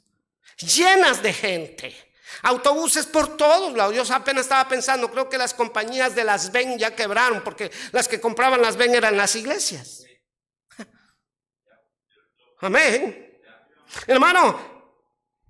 llenas 0.58 1.24
de 1.24 1.34
gente. 1.34 2.14
Autobuses 2.42 3.06
por 3.06 3.38
todos 3.38 3.76
lados. 3.76 3.96
Yo 3.96 4.14
apenas 4.14 4.44
estaba 4.44 4.68
pensando, 4.68 5.10
creo 5.10 5.30
que 5.30 5.38
las 5.38 5.54
compañías 5.54 6.14
de 6.16 6.24
las 6.24 6.52
VEN 6.52 6.78
ya 6.78 6.94
quebraron 6.96 7.44
porque 7.44 7.72
las 7.92 8.08
que 8.08 8.20
compraban 8.20 8.62
las 8.62 8.76
VEN 8.76 8.94
eran 8.94 9.16
las 9.16 9.36
iglesias. 9.36 10.04
Amén. 12.60 13.42
Hermano, 14.06 14.75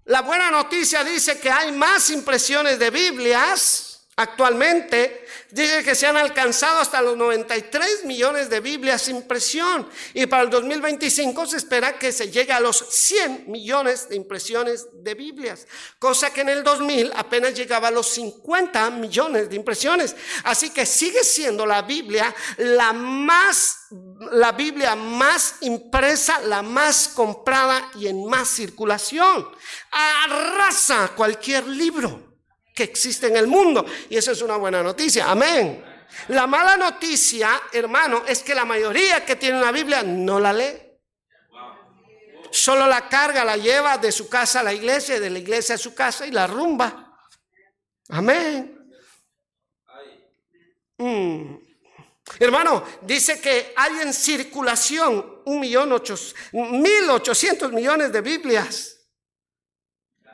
la 0.05 0.21
buena 0.21 0.51
noticia 0.51 1.03
dice 1.03 1.39
que 1.39 1.49
hay 1.49 1.71
más 1.71 2.09
impresiones 2.11 2.77
de 2.77 2.91
Biblias 2.91 3.94
Actualmente 4.17 5.28
dice 5.51 5.84
que 5.84 5.93
se 5.93 6.08
han 6.08 6.15
alcanzado 6.15 6.80
hasta 6.80 7.01
los 7.01 7.17
93 7.17 8.06
millones 8.06 8.49
de 8.49 8.62
Biblias 8.62 9.01
sin 9.01 9.17
impresión 9.17 9.89
y 10.13 10.25
para 10.25 10.43
el 10.43 10.49
2025 10.49 11.45
se 11.45 11.58
espera 11.58 11.99
que 11.99 12.13
se 12.13 12.32
llegue 12.32 12.54
a 12.54 12.62
los 12.62 12.78
100 12.78 13.51
millones 13.51 14.08
de 14.08 14.15
impresiones 14.15 14.88
de 14.93 15.15
Biblias, 15.15 15.67
cosa 15.99 16.32
que 16.32 16.41
en 16.41 16.47
el 16.47 16.63
2000 16.63 17.12
apenas 17.13 17.56
llegaba 17.56 17.89
a 17.89 17.91
los 17.91 18.08
50 18.08 18.89
millones 18.91 19.49
de 19.49 19.58
impresiones. 19.58 20.15
Así 20.45 20.69
que 20.69 20.86
sigue 20.86 21.25
siendo 21.25 21.65
la 21.65 21.82
Biblia 21.82 22.34
la 22.58 22.93
más 22.93 23.80
la 24.32 24.54
Biblia 24.54 24.95
más 24.95 25.58
impresa, 25.62 26.39
la 26.41 26.62
más 26.62 27.10
comprada 27.10 27.91
y 27.95 28.08
en 28.08 28.25
más 28.25 28.47
circulación. 28.47 29.47
Arrasa 29.91 31.12
cualquier 31.15 31.67
libro 31.67 32.24
que 32.75 32.83
existe 32.83 33.27
en 33.27 33.38
el 33.38 33.47
mundo. 33.47 33.85
Y 34.09 34.17
eso 34.17 34.33
es 34.33 34.41
una 34.41 34.57
buena 34.57 34.83
noticia. 34.83 35.31
Amén. 35.31 35.83
La 36.27 36.45
mala 36.45 36.77
noticia, 36.77 37.61
hermano, 37.71 38.23
es 38.27 38.43
que 38.43 38.53
la 38.53 38.65
mayoría 38.65 39.25
que 39.25 39.38
tiene 39.38 39.57
una 39.57 39.71
Biblia 39.71 40.03
no 40.03 40.39
la 40.39 40.53
lee. 40.53 40.81
Solo 42.51 42.85
la 42.88 43.07
carga, 43.09 43.43
la 43.43 43.57
lleva 43.57 43.97
de 43.97 44.11
su 44.11 44.29
casa 44.29 44.59
a 44.59 44.63
la 44.63 44.73
iglesia, 44.73 45.19
de 45.19 45.29
la 45.29 45.39
iglesia 45.39 45.75
a 45.75 45.77
su 45.77 45.95
casa 45.95 46.27
y 46.27 46.31
la 46.31 46.47
rumba. 46.47 47.17
Amén. 48.09 48.91
Mm. 50.97 51.55
Hermano, 52.39 52.83
dice 53.01 53.39
que 53.39 53.73
hay 53.75 53.99
en 54.01 54.13
circulación 54.13 55.41
un 55.45 55.59
millón 55.59 55.91
ocho, 55.91 56.15
mil 56.53 57.09
ochocientos 57.09 57.71
millones 57.71 58.11
de 58.11 58.21
Biblias. 58.21 58.97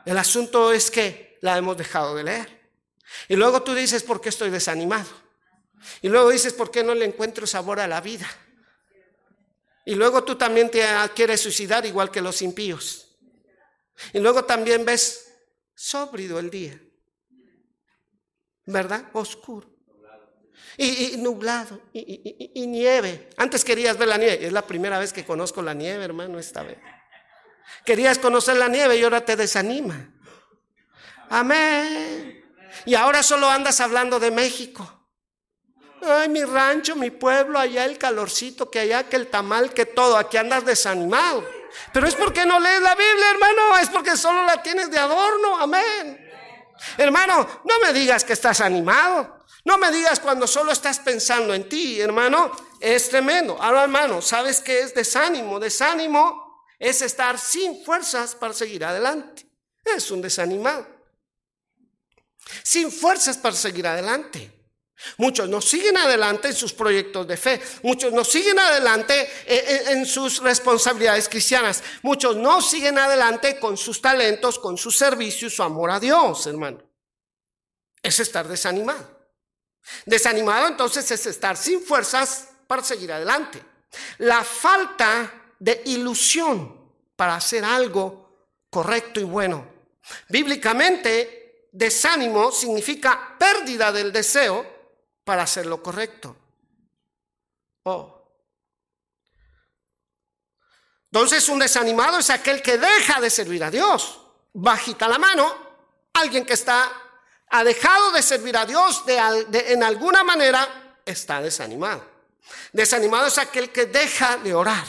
El 0.05 0.17
asunto 0.17 0.71
es 0.71 0.89
que 0.89 1.30
la 1.41 1.57
hemos 1.57 1.77
dejado 1.77 2.15
de 2.15 2.23
leer. 2.23 2.71
Y 3.27 3.35
luego 3.35 3.61
tú 3.61 3.73
dices, 3.73 4.03
¿por 4.03 4.21
qué 4.21 4.29
estoy 4.29 4.49
desanimado? 4.49 5.09
Y 6.01 6.09
luego 6.09 6.29
dices, 6.29 6.53
¿por 6.53 6.71
qué 6.71 6.83
no 6.83 6.95
le 6.95 7.05
encuentro 7.05 7.45
sabor 7.45 7.79
a 7.79 7.87
la 7.87 7.99
vida? 7.99 8.29
Y 9.85 9.95
luego 9.95 10.23
tú 10.23 10.35
también 10.37 10.69
te 10.71 10.85
quieres 11.15 11.41
suicidar 11.41 11.85
igual 11.85 12.11
que 12.11 12.21
los 12.21 12.41
impíos. 12.41 13.17
Y 14.13 14.19
luego 14.19 14.45
también 14.45 14.85
ves 14.85 15.33
sóbrido 15.75 16.39
el 16.39 16.49
día. 16.49 16.79
¿Verdad? 18.65 19.09
Oscuro 19.13 19.71
y, 20.77 21.17
nublado 21.17 21.81
y, 21.93 22.65
nieve. 22.67 23.29
Antes 23.37 23.63
querías 23.63 23.97
ver 23.97 24.07
la 24.07 24.17
nieve. 24.17 24.45
Es 24.45 24.53
la 24.53 24.65
primera 24.65 24.99
vez 24.99 25.13
que 25.13 25.25
conozco 25.25 25.61
la 25.61 25.73
nieve, 25.73 26.03
hermano, 26.03 26.39
esta 26.39 26.63
vez. 26.63 26.77
Querías 27.85 28.17
conocer 28.17 28.57
la 28.57 28.67
nieve 28.67 28.97
y 28.97 29.03
ahora 29.03 29.23
te 29.23 29.35
desanima. 29.35 30.13
Amén. 31.31 32.43
Y 32.85 32.93
ahora 32.93 33.23
solo 33.23 33.49
andas 33.49 33.79
hablando 33.79 34.19
de 34.19 34.31
México. 34.31 35.07
Ay, 36.03 36.29
mi 36.29 36.43
rancho, 36.43 36.95
mi 36.95 37.09
pueblo, 37.09 37.57
allá 37.57 37.85
el 37.85 37.97
calorcito, 37.97 38.69
que 38.69 38.79
allá, 38.79 39.07
que 39.07 39.15
el 39.15 39.27
tamal, 39.27 39.73
que 39.73 39.85
todo. 39.85 40.17
Aquí 40.17 40.37
andas 40.37 40.65
desanimado. 40.65 41.47
Pero 41.93 42.05
es 42.05 42.15
porque 42.15 42.45
no 42.45 42.59
lees 42.59 42.81
la 42.81 42.95
Biblia, 42.95 43.31
hermano. 43.31 43.77
Es 43.77 43.89
porque 43.89 44.17
solo 44.17 44.43
la 44.43 44.61
tienes 44.61 44.91
de 44.91 44.99
adorno. 44.99 45.57
Amén. 45.57 46.29
Hermano, 46.97 47.47
no 47.63 47.79
me 47.79 47.93
digas 47.93 48.25
que 48.25 48.33
estás 48.33 48.59
animado. 48.59 49.45
No 49.63 49.77
me 49.77 49.91
digas 49.91 50.19
cuando 50.19 50.47
solo 50.47 50.71
estás 50.71 50.99
pensando 50.99 51.53
en 51.53 51.69
ti, 51.69 52.01
hermano, 52.01 52.51
es 52.79 53.09
tremendo. 53.09 53.61
Ahora, 53.61 53.83
hermano, 53.83 54.21
¿sabes 54.21 54.59
qué 54.59 54.79
es 54.79 54.93
desánimo? 54.93 55.59
Desánimo 55.59 56.65
es 56.79 57.03
estar 57.03 57.37
sin 57.37 57.85
fuerzas 57.85 58.33
para 58.33 58.53
seguir 58.53 58.83
adelante. 58.83 59.47
Es 59.85 60.09
un 60.09 60.21
desanimado. 60.21 60.90
Sin 62.63 62.91
fuerzas 62.91 63.37
para 63.37 63.55
seguir 63.55 63.87
adelante. 63.87 64.61
Muchos 65.17 65.49
no 65.49 65.61
siguen 65.61 65.97
adelante 65.97 66.49
en 66.49 66.55
sus 66.55 66.73
proyectos 66.73 67.27
de 67.27 67.37
fe. 67.37 67.61
Muchos 67.83 68.13
no 68.13 68.23
siguen 68.23 68.59
adelante 68.59 69.29
en, 69.45 70.05
sus 70.05 70.39
responsabilidades 70.39 71.27
cristianas. 71.27 71.83
Muchos 72.03 72.35
no 72.35 72.61
siguen 72.61 72.97
adelante 72.97 73.59
con 73.59 73.77
sus 73.77 74.01
talentos, 74.01 74.59
con 74.59 74.77
su 74.77 74.91
servicio 74.91 75.47
y 75.47 75.51
su 75.51 75.63
amor 75.63 75.91
a 75.91 75.99
Dios, 75.99 76.45
hermano. 76.45 76.81
Es 78.01 78.19
estar 78.19 78.47
desanimado. 78.47 79.19
Desanimado 80.05 80.67
entonces 80.67 81.09
es 81.09 81.25
estar 81.25 81.57
sin 81.57 81.81
fuerzas 81.83 82.49
para 82.67 82.83
seguir 82.83 83.11
adelante. 83.11 83.63
La 84.19 84.43
falta 84.43 85.53
de 85.59 85.81
ilusión 85.85 86.79
para 87.15 87.35
hacer 87.35 87.65
algo 87.65 88.49
correcto 88.69 89.19
y 89.19 89.23
bueno. 89.23 89.67
Bíblicamente, 90.29 91.40
desánimo 91.71 92.51
significa 92.51 93.35
pérdida 93.37 93.91
del 93.91 94.11
deseo 94.11 94.65
para 95.23 95.43
hacer 95.43 95.65
lo 95.65 95.81
correcto. 95.81 96.35
Oh. 97.83 98.17
Entonces 101.11 101.47
un 101.49 101.59
desanimado 101.59 102.19
es 102.19 102.29
aquel 102.29 102.61
que 102.61 102.77
deja 102.77 103.19
de 103.19 103.29
servir 103.29 103.63
a 103.63 103.71
Dios. 103.71 104.19
Bajita 104.53 105.07
la 105.07 105.17
mano, 105.17 105.55
alguien 106.13 106.45
que 106.45 106.53
está 106.53 106.91
ha 107.53 107.63
dejado 107.63 108.11
de 108.13 108.21
servir 108.21 108.55
a 108.55 108.65
Dios 108.65 109.05
de, 109.05 109.17
en 109.73 109.83
alguna 109.83 110.23
manera, 110.23 110.99
está 111.05 111.41
desanimado. 111.41 112.05
Desanimado 112.71 113.27
es 113.27 113.37
aquel 113.37 113.71
que 113.71 113.87
deja 113.87 114.37
de 114.37 114.53
orar. 114.53 114.85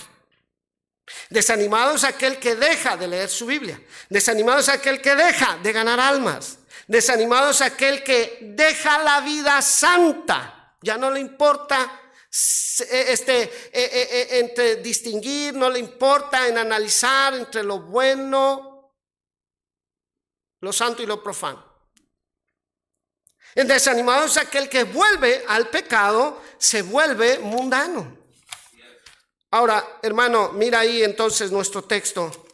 Desanimado 1.28 1.96
es 1.96 2.04
aquel 2.04 2.38
que 2.38 2.54
deja 2.54 2.96
de 2.96 3.08
leer 3.08 3.28
su 3.28 3.46
Biblia. 3.46 3.80
Desanimado 4.08 4.60
es 4.60 4.68
aquel 4.68 5.02
que 5.02 5.16
deja 5.16 5.58
de 5.58 5.72
ganar 5.72 5.98
almas. 5.98 6.58
Desanimado 6.86 7.50
es 7.50 7.60
aquel 7.60 8.02
que 8.02 8.38
deja 8.40 9.02
la 9.02 9.20
vida 9.20 9.60
santa. 9.62 10.76
Ya 10.82 10.96
no 10.96 11.10
le 11.10 11.20
importa 11.20 12.00
este, 12.32 13.42
eh, 13.42 13.50
eh, 13.72 14.08
eh, 14.10 14.28
entre 14.40 14.76
distinguir, 14.76 15.54
no 15.54 15.68
le 15.68 15.78
importa 15.78 16.48
en 16.48 16.56
analizar 16.56 17.34
entre 17.34 17.62
lo 17.62 17.80
bueno, 17.80 18.94
lo 20.60 20.72
santo 20.72 21.02
y 21.02 21.06
lo 21.06 21.22
profano. 21.22 21.72
El 23.54 23.68
desanimado 23.68 24.24
es 24.24 24.38
aquel 24.38 24.68
que 24.68 24.84
vuelve 24.84 25.44
al 25.46 25.68
pecado, 25.68 26.42
se 26.56 26.80
vuelve 26.80 27.38
mundano. 27.38 28.16
Ahora, 29.50 29.98
hermano, 30.00 30.52
mira 30.52 30.80
ahí 30.80 31.02
entonces 31.02 31.52
nuestro 31.52 31.84
texto. 31.84 32.46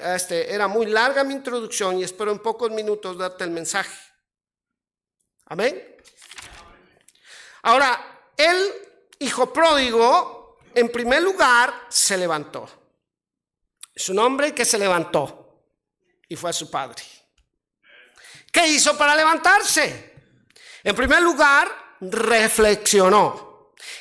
Este, 0.00 0.52
era 0.52 0.68
muy 0.68 0.86
larga 0.86 1.24
mi 1.24 1.34
introducción 1.34 1.98
y 1.98 2.04
espero 2.04 2.30
en 2.32 2.38
pocos 2.38 2.70
minutos 2.70 3.16
darte 3.16 3.44
el 3.44 3.50
mensaje. 3.50 3.96
Amén. 5.46 5.96
Ahora, 7.62 8.30
el 8.36 8.72
hijo 9.18 9.52
pródigo, 9.52 10.58
en 10.74 10.90
primer 10.90 11.22
lugar, 11.22 11.86
se 11.88 12.16
levantó. 12.16 12.68
Es 13.94 14.08
un 14.08 14.18
hombre 14.18 14.54
que 14.54 14.64
se 14.64 14.78
levantó 14.78 15.64
y 16.28 16.36
fue 16.36 16.50
a 16.50 16.52
su 16.52 16.70
padre. 16.70 17.02
¿Qué 18.52 18.66
hizo 18.68 18.96
para 18.96 19.14
levantarse? 19.14 20.14
En 20.82 20.94
primer 20.94 21.22
lugar, 21.22 21.96
reflexionó. 22.00 23.45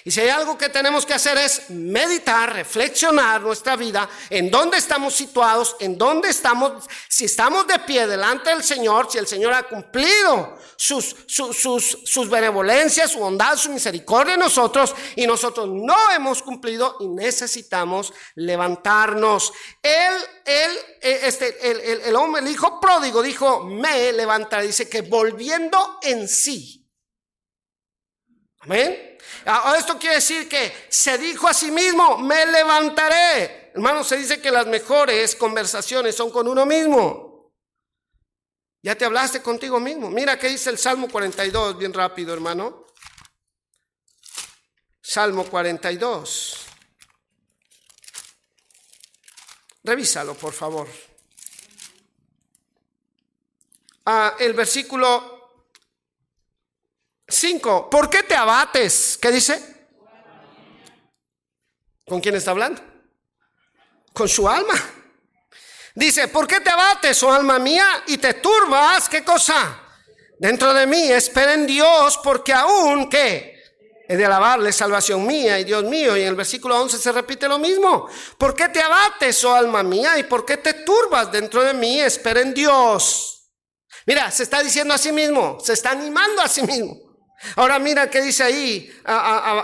Y 0.03 0.11
si 0.11 0.21
hay 0.21 0.29
algo 0.29 0.57
que 0.57 0.69
tenemos 0.69 1.05
que 1.05 1.13
hacer 1.13 1.37
es 1.37 1.69
meditar, 1.69 2.53
reflexionar 2.53 3.41
nuestra 3.41 3.75
vida, 3.75 4.07
en 4.29 4.51
dónde 4.51 4.77
estamos 4.77 5.15
situados, 5.15 5.75
en 5.79 5.97
dónde 5.97 6.29
estamos, 6.29 6.83
si 7.09 7.25
estamos 7.25 7.65
de 7.65 7.79
pie 7.79 8.05
delante 8.05 8.51
del 8.51 8.63
Señor, 8.63 9.07
si 9.11 9.17
el 9.17 9.27
Señor 9.27 9.53
ha 9.53 9.63
cumplido 9.63 10.57
sus, 10.75 11.15
sus, 11.27 11.97
sus, 12.05 12.29
benevolencias, 12.29 13.11
su 13.11 13.19
bondad, 13.19 13.57
su 13.57 13.71
misericordia 13.71 14.35
en 14.35 14.41
nosotros 14.41 14.93
y 15.15 15.25
nosotros 15.25 15.67
no 15.69 15.95
hemos 16.11 16.43
cumplido 16.43 16.97
y 16.99 17.07
necesitamos 17.07 18.13
levantarnos. 18.35 19.53
Él, 19.81 20.13
él, 20.45 20.71
eh, 21.01 21.19
este, 21.23 21.71
el, 21.71 21.79
el, 21.79 22.01
el 22.01 22.15
hombre, 22.15 22.41
el 22.41 22.47
hijo 22.47 22.79
pródigo 22.79 23.21
dijo, 23.21 23.63
me 23.63 24.13
levantaré, 24.13 24.67
dice 24.67 24.87
que 24.87 25.01
volviendo 25.01 25.99
en 26.03 26.27
sí. 26.27 26.84
Amén. 28.65 29.17
Ah, 29.45 29.75
esto 29.77 29.97
quiere 29.99 30.15
decir 30.15 30.49
que 30.49 30.87
se 30.89 31.19
dijo 31.19 31.47
a 31.47 31.53
sí 31.53 31.69
mismo, 31.69 32.17
me 32.17 32.47
levantaré. 32.47 33.71
Hermano, 33.73 34.03
se 34.03 34.17
dice 34.17 34.41
que 34.41 34.49
las 34.49 34.65
mejores 34.65 35.35
conversaciones 35.35 36.15
son 36.15 36.31
con 36.31 36.47
uno 36.47 36.65
mismo. 36.65 37.53
Ya 38.81 38.95
te 38.95 39.05
hablaste 39.05 39.41
contigo 39.41 39.79
mismo. 39.79 40.09
Mira 40.09 40.37
qué 40.39 40.47
dice 40.49 40.71
el 40.71 40.79
Salmo 40.79 41.07
42, 41.09 41.77
bien 41.77 41.93
rápido, 41.93 42.33
hermano. 42.33 42.87
Salmo 44.99 45.45
42. 45.45 46.65
Revísalo, 49.83 50.33
por 50.33 50.53
favor. 50.53 50.87
Ah, 54.07 54.35
el 54.39 54.53
versículo 54.53 55.34
5. 57.27 57.89
¿Por 57.89 58.09
qué 58.09 58.23
te 58.23 58.35
abates? 58.35 59.17
¿Qué 59.21 59.31
dice? 59.31 59.75
¿Con 62.07 62.21
quién 62.21 62.35
está 62.35 62.51
hablando? 62.51 62.81
Con 64.13 64.29
su 64.29 64.47
alma. 64.47 64.75
Dice, 65.95 66.27
¿por 66.27 66.45
qué 66.45 66.59
te 66.59 66.69
abates, 66.69 67.23
oh 67.23 67.31
alma 67.31 67.57
mía, 67.57 68.03
y 68.07 68.17
te 68.17 68.35
turbas? 68.35 69.07
¿Qué 69.09 69.23
cosa? 69.23 69.81
Dentro 70.37 70.73
de 70.73 70.85
mí, 70.85 71.09
espera 71.11 71.53
en 71.53 71.65
Dios, 71.65 72.19
porque 72.21 72.53
aún 72.53 73.09
que 73.09 73.55
he 74.07 74.17
de 74.17 74.25
alabarle 74.25 74.71
salvación 74.71 75.25
mía 75.25 75.57
y 75.57 75.63
Dios 75.63 75.83
mío. 75.85 76.15
Y 76.17 76.21
en 76.21 76.27
el 76.27 76.35
versículo 76.35 76.79
11 76.81 76.97
se 76.97 77.11
repite 77.11 77.47
lo 77.47 77.57
mismo. 77.57 78.07
¿Por 78.37 78.53
qué 78.53 78.69
te 78.69 78.81
abates, 78.81 79.43
oh 79.45 79.55
alma 79.55 79.83
mía, 79.83 80.17
y 80.19 80.23
por 80.23 80.45
qué 80.45 80.57
te 80.57 80.73
turbas 80.73 81.31
dentro 81.31 81.63
de 81.63 81.73
mí? 81.73 81.99
Espera 82.01 82.41
en 82.41 82.53
Dios. 82.53 83.49
Mira, 84.05 84.29
se 84.29 84.43
está 84.43 84.61
diciendo 84.61 84.93
a 84.93 84.97
sí 84.97 85.11
mismo, 85.11 85.57
se 85.63 85.73
está 85.73 85.91
animando 85.91 86.41
a 86.41 86.47
sí 86.47 86.61
mismo. 86.61 87.04
Ahora 87.55 87.79
mira 87.79 88.09
qué 88.09 88.21
dice 88.21 88.43
ahí 88.43 89.01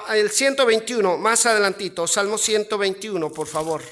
el 0.10 0.30
121, 0.32 1.17
más 1.17 1.46
adelantito, 1.46 2.08
Salmo 2.08 2.38
121, 2.38 3.32
por 3.32 3.48
favor. 3.48 3.84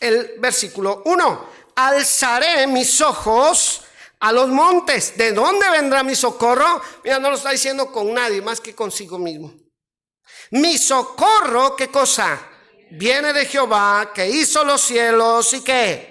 El 0.00 0.34
versículo 0.38 1.02
1, 1.04 1.50
alzaré 1.74 2.66
mis 2.66 3.00
ojos 3.00 3.82
a 4.20 4.32
los 4.32 4.48
montes. 4.48 5.16
¿De 5.16 5.32
dónde 5.32 5.68
vendrá 5.70 6.02
mi 6.02 6.14
socorro? 6.14 6.80
Mira, 7.04 7.18
no 7.18 7.30
lo 7.30 7.36
está 7.36 7.50
diciendo 7.50 7.90
con 7.90 8.12
nadie 8.12 8.40
más 8.40 8.60
que 8.60 8.74
consigo 8.74 9.18
mismo. 9.18 9.52
Mi 10.52 10.78
socorro, 10.78 11.76
¿qué 11.76 11.88
cosa? 11.88 12.40
Viene 12.92 13.32
de 13.32 13.44
Jehová 13.46 14.12
que 14.14 14.26
hizo 14.28 14.64
los 14.64 14.80
cielos 14.80 15.52
y 15.52 15.60
qué? 15.62 16.07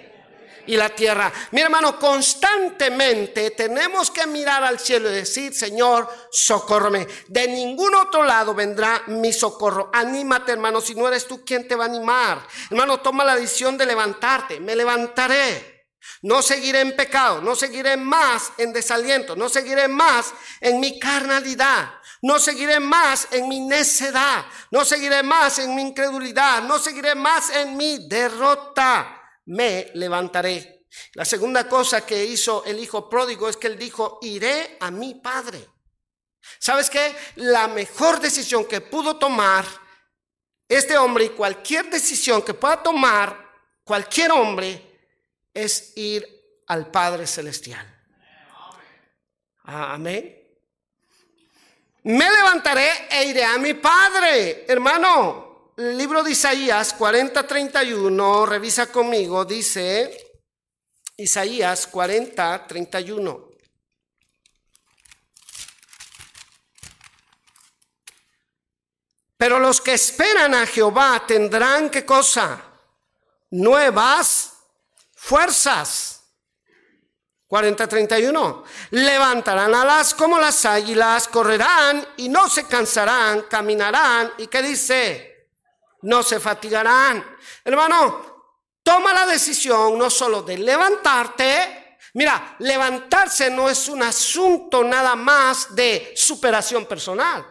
Y 0.68 0.76
la 0.76 0.90
tierra. 0.90 1.32
Mi 1.52 1.62
hermano, 1.62 1.98
constantemente 1.98 3.50
tenemos 3.52 4.10
que 4.10 4.26
mirar 4.26 4.62
al 4.62 4.78
cielo 4.78 5.08
y 5.10 5.14
decir, 5.14 5.54
Señor, 5.54 6.08
socórreme. 6.30 7.08
De 7.26 7.48
ningún 7.48 7.94
otro 7.94 8.22
lado 8.22 8.54
vendrá 8.54 9.02
mi 9.06 9.32
socorro. 9.32 9.90
Anímate, 9.92 10.52
hermano, 10.52 10.80
si 10.80 10.94
no 10.94 11.08
eres 11.08 11.26
tú 11.26 11.42
quien 11.42 11.66
te 11.66 11.74
va 11.74 11.84
a 11.84 11.88
animar. 11.88 12.46
Hermano, 12.70 13.00
toma 13.00 13.24
la 13.24 13.34
decisión 13.34 13.78
de 13.78 13.86
levantarte. 13.86 14.60
Me 14.60 14.76
levantaré. 14.76 15.86
No 16.22 16.42
seguiré 16.42 16.80
en 16.80 16.94
pecado, 16.94 17.40
no 17.40 17.54
seguiré 17.54 17.96
más 17.96 18.52
en 18.58 18.72
desaliento, 18.72 19.36
no 19.36 19.48
seguiré 19.48 19.88
más 19.88 20.32
en 20.60 20.80
mi 20.80 20.98
carnalidad, 20.98 21.94
no 22.22 22.38
seguiré 22.38 22.80
más 22.80 23.28
en 23.30 23.48
mi 23.48 23.60
necedad, 23.60 24.44
no 24.70 24.84
seguiré 24.84 25.22
más 25.22 25.58
en 25.58 25.74
mi 25.74 25.82
incredulidad, 25.82 26.62
no 26.62 26.78
seguiré 26.78 27.14
más 27.14 27.50
en 27.50 27.76
mi 27.76 28.08
derrota 28.08 29.17
me 29.48 29.90
levantaré. 29.94 30.86
La 31.14 31.24
segunda 31.24 31.68
cosa 31.68 32.04
que 32.04 32.24
hizo 32.24 32.64
el 32.64 32.78
hijo 32.78 33.08
pródigo 33.08 33.48
es 33.48 33.56
que 33.56 33.66
él 33.66 33.78
dijo, 33.78 34.18
iré 34.22 34.76
a 34.80 34.90
mi 34.90 35.14
padre. 35.14 35.66
¿Sabes 36.58 36.88
qué? 36.88 37.14
La 37.36 37.68
mejor 37.68 38.20
decisión 38.20 38.66
que 38.66 38.80
pudo 38.80 39.16
tomar 39.16 39.64
este 40.68 40.96
hombre 40.96 41.26
y 41.26 41.30
cualquier 41.30 41.88
decisión 41.90 42.42
que 42.42 42.54
pueda 42.54 42.82
tomar 42.82 43.52
cualquier 43.84 44.32
hombre 44.32 44.84
es 45.52 45.96
ir 45.96 46.26
al 46.66 46.90
Padre 46.90 47.26
Celestial. 47.26 47.86
Amén. 49.64 50.34
Me 52.02 52.30
levantaré 52.30 53.08
e 53.10 53.24
iré 53.24 53.44
a 53.44 53.58
mi 53.58 53.74
Padre, 53.74 54.64
hermano 54.68 55.47
libro 55.78 56.24
de 56.24 56.32
Isaías 56.32 56.98
40-31, 56.98 58.48
revisa 58.48 58.90
conmigo, 58.90 59.44
dice 59.44 60.42
Isaías 61.16 61.92
40-31. 61.92 63.48
Pero 69.36 69.60
los 69.60 69.80
que 69.80 69.94
esperan 69.94 70.54
a 70.54 70.66
Jehová 70.66 71.24
tendrán 71.24 71.90
qué 71.90 72.04
cosa? 72.04 72.60
Nuevas 73.50 74.54
fuerzas. 75.14 76.24
40-31. 77.48 78.64
Levantarán 78.90 79.72
alas 79.76 80.12
como 80.12 80.40
las 80.40 80.64
águilas, 80.64 81.28
correrán 81.28 82.04
y 82.16 82.28
no 82.28 82.50
se 82.50 82.64
cansarán, 82.64 83.42
caminarán. 83.42 84.32
¿Y 84.38 84.48
qué 84.48 84.60
dice? 84.60 85.37
No 86.02 86.22
se 86.22 86.40
fatigarán. 86.40 87.36
Hermano, 87.64 88.52
toma 88.82 89.12
la 89.12 89.26
decisión 89.26 89.98
no 89.98 90.10
solo 90.10 90.42
de 90.42 90.58
levantarte, 90.58 91.98
mira, 92.14 92.56
levantarse 92.60 93.50
no 93.50 93.68
es 93.68 93.88
un 93.88 94.02
asunto 94.02 94.82
nada 94.84 95.14
más 95.14 95.74
de 95.74 96.12
superación 96.16 96.86
personal. 96.86 97.46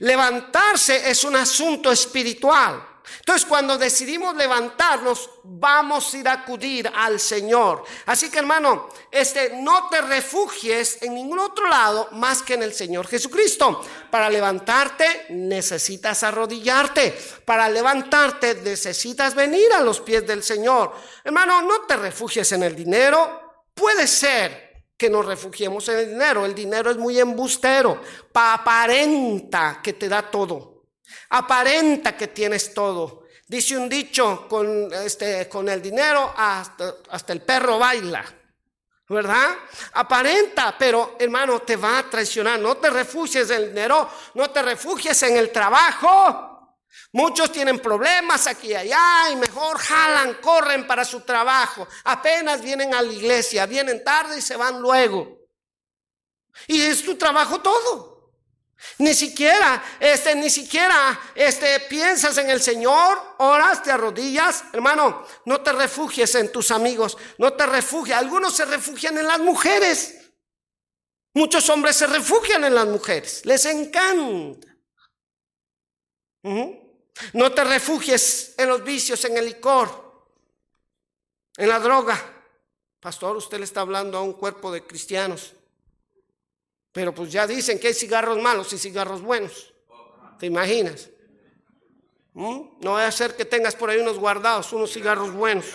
Levantarse 0.00 1.10
es 1.10 1.24
un 1.24 1.36
asunto 1.36 1.92
espiritual. 1.92 2.89
Entonces, 3.18 3.46
cuando 3.46 3.76
decidimos 3.76 4.34
levantarnos, 4.36 5.30
vamos 5.44 6.12
a 6.12 6.16
ir 6.18 6.28
a 6.28 6.32
acudir 6.32 6.90
al 6.94 7.20
Señor. 7.20 7.84
Así 8.06 8.30
que, 8.30 8.38
hermano, 8.38 8.88
este, 9.10 9.56
no 9.56 9.88
te 9.88 10.00
refugies 10.00 11.02
en 11.02 11.14
ningún 11.14 11.38
otro 11.38 11.68
lado 11.68 12.08
más 12.12 12.42
que 12.42 12.54
en 12.54 12.62
el 12.62 12.72
Señor 12.72 13.06
Jesucristo. 13.06 13.80
Para 14.10 14.30
levantarte, 14.30 15.26
necesitas 15.30 16.22
arrodillarte. 16.22 17.16
Para 17.44 17.68
levantarte, 17.68 18.56
necesitas 18.56 19.34
venir 19.34 19.72
a 19.72 19.80
los 19.80 20.00
pies 20.00 20.26
del 20.26 20.42
Señor. 20.42 20.92
Hermano, 21.24 21.62
no 21.62 21.82
te 21.82 21.96
refugies 21.96 22.52
en 22.52 22.62
el 22.62 22.74
dinero. 22.74 23.64
Puede 23.74 24.06
ser 24.06 24.70
que 24.96 25.08
nos 25.08 25.24
refugiemos 25.24 25.88
en 25.88 25.98
el 25.98 26.08
dinero. 26.10 26.44
El 26.44 26.54
dinero 26.54 26.90
es 26.90 26.98
muy 26.98 27.18
embustero. 27.18 28.00
Aparenta 28.34 29.80
que 29.82 29.94
te 29.94 30.08
da 30.08 30.30
todo. 30.30 30.79
Aparenta 31.30 32.16
que 32.16 32.28
tienes 32.28 32.74
todo. 32.74 33.24
Dice 33.46 33.76
un 33.76 33.88
dicho, 33.88 34.46
con, 34.48 34.92
este, 34.92 35.48
con 35.48 35.68
el 35.68 35.82
dinero 35.82 36.32
hasta, 36.36 36.94
hasta 37.10 37.32
el 37.32 37.42
perro 37.42 37.78
baila. 37.78 38.24
¿verdad? 39.08 39.56
Aparenta, 39.94 40.76
pero 40.78 41.16
hermano, 41.18 41.60
te 41.62 41.74
va 41.74 41.98
a 41.98 42.08
traicionar. 42.08 42.60
No 42.60 42.76
te 42.76 42.90
refugies 42.90 43.50
en 43.50 43.62
el 43.62 43.68
dinero, 43.70 44.08
no 44.34 44.50
te 44.50 44.62
refugies 44.62 45.20
en 45.24 45.36
el 45.36 45.50
trabajo. 45.50 46.76
Muchos 47.12 47.50
tienen 47.50 47.80
problemas 47.80 48.46
aquí 48.46 48.68
y 48.68 48.74
allá 48.74 49.30
y 49.32 49.36
mejor 49.36 49.78
jalan, 49.78 50.34
corren 50.34 50.86
para 50.86 51.04
su 51.04 51.22
trabajo. 51.22 51.88
Apenas 52.04 52.62
vienen 52.62 52.94
a 52.94 53.02
la 53.02 53.12
iglesia, 53.12 53.66
vienen 53.66 54.04
tarde 54.04 54.38
y 54.38 54.42
se 54.42 54.56
van 54.56 54.80
luego. 54.80 55.40
Y 56.68 56.80
es 56.80 57.04
tu 57.04 57.16
trabajo 57.16 57.60
todo. 57.60 58.09
Ni 58.98 59.14
siquiera, 59.14 59.82
este, 59.98 60.34
ni 60.34 60.50
siquiera, 60.50 61.18
este, 61.34 61.80
piensas 61.80 62.36
en 62.38 62.50
el 62.50 62.60
Señor, 62.62 63.34
oras, 63.38 63.82
te 63.82 63.90
arrodillas, 63.90 64.64
hermano, 64.72 65.26
no 65.44 65.60
te 65.60 65.72
refugies 65.72 66.34
en 66.34 66.50
tus 66.50 66.70
amigos, 66.70 67.16
no 67.38 67.52
te 67.52 67.66
refugies. 67.66 68.16
Algunos 68.16 68.54
se 68.54 68.64
refugian 68.64 69.18
en 69.18 69.26
las 69.26 69.38
mujeres. 69.38 70.16
Muchos 71.34 71.68
hombres 71.68 71.96
se 71.96 72.06
refugian 72.06 72.64
en 72.64 72.74
las 72.74 72.86
mujeres, 72.86 73.44
les 73.44 73.64
encanta. 73.66 74.66
No 76.42 77.52
te 77.52 77.64
refugies 77.64 78.54
en 78.56 78.68
los 78.68 78.82
vicios, 78.82 79.24
en 79.24 79.36
el 79.36 79.44
licor, 79.46 80.28
en 81.56 81.68
la 81.68 81.78
droga. 81.78 82.18
Pastor, 82.98 83.36
usted 83.36 83.58
le 83.58 83.64
está 83.64 83.82
hablando 83.82 84.18
a 84.18 84.22
un 84.22 84.32
cuerpo 84.32 84.72
de 84.72 84.86
cristianos. 84.86 85.54
Pero 86.92 87.14
pues 87.14 87.30
ya 87.30 87.46
dicen 87.46 87.78
que 87.78 87.88
hay 87.88 87.94
cigarros 87.94 88.38
malos 88.38 88.72
y 88.72 88.78
cigarros 88.78 89.22
buenos. 89.22 89.72
¿Te 90.38 90.46
imaginas? 90.46 91.08
¿Mm? 92.32 92.78
No 92.80 92.92
va 92.92 93.06
a 93.06 93.12
ser 93.12 93.36
que 93.36 93.44
tengas 93.44 93.76
por 93.76 93.90
ahí 93.90 93.98
unos 93.98 94.18
guardados, 94.18 94.72
unos 94.72 94.92
cigarros 94.92 95.32
buenos. 95.32 95.66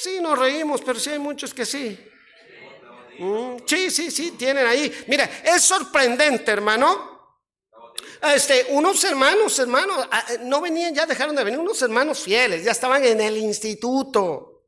Sí, 0.00 0.20
nos 0.20 0.38
reímos, 0.38 0.80
pero 0.82 0.98
sí 0.98 1.10
hay 1.10 1.18
muchos 1.18 1.52
que 1.52 1.66
sí. 1.66 1.98
¿Mm? 3.18 3.56
Sí, 3.66 3.90
sí, 3.90 4.10
sí, 4.10 4.32
tienen 4.32 4.66
ahí. 4.66 4.92
Mira, 5.06 5.28
es 5.44 5.62
sorprendente, 5.62 6.50
hermano. 6.50 7.10
Este, 8.34 8.66
unos 8.70 9.02
hermanos, 9.04 9.58
hermanos, 9.58 10.06
ah, 10.10 10.24
eh, 10.30 10.38
no 10.42 10.60
venían, 10.60 10.94
ya 10.94 11.06
dejaron 11.06 11.34
de 11.34 11.44
venir, 11.44 11.58
unos 11.58 11.80
hermanos 11.80 12.20
fieles, 12.20 12.64
ya 12.64 12.72
estaban 12.72 13.02
en 13.04 13.20
el 13.20 13.36
instituto. 13.38 14.59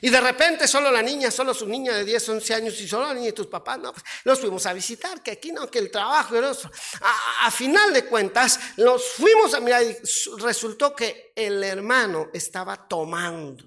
Y 0.00 0.10
de 0.10 0.20
repente 0.20 0.66
solo 0.66 0.90
la 0.90 1.02
niña, 1.02 1.30
solo 1.30 1.54
su 1.54 1.66
niña 1.66 1.94
de 1.94 2.04
10, 2.04 2.28
11 2.30 2.54
años 2.54 2.80
y 2.80 2.88
solo 2.88 3.06
la 3.06 3.14
niña 3.14 3.28
y 3.28 3.32
tus 3.32 3.46
papás, 3.46 3.78
no, 3.78 3.92
pues 3.92 4.04
los 4.24 4.40
fuimos 4.40 4.64
a 4.66 4.72
visitar, 4.72 5.22
que 5.22 5.32
aquí 5.32 5.52
no, 5.52 5.70
que 5.70 5.78
el 5.78 5.90
trabajo. 5.90 6.34
A, 6.36 7.46
a, 7.46 7.50
final 7.50 7.92
de 7.92 8.06
cuentas, 8.06 8.58
los 8.76 9.04
fuimos 9.12 9.54
a 9.54 9.60
mirar 9.60 9.82
y 9.82 9.96
resultó 10.38 10.94
que 10.94 11.32
el 11.36 11.62
hermano 11.62 12.30
estaba 12.32 12.88
tomando. 12.88 13.64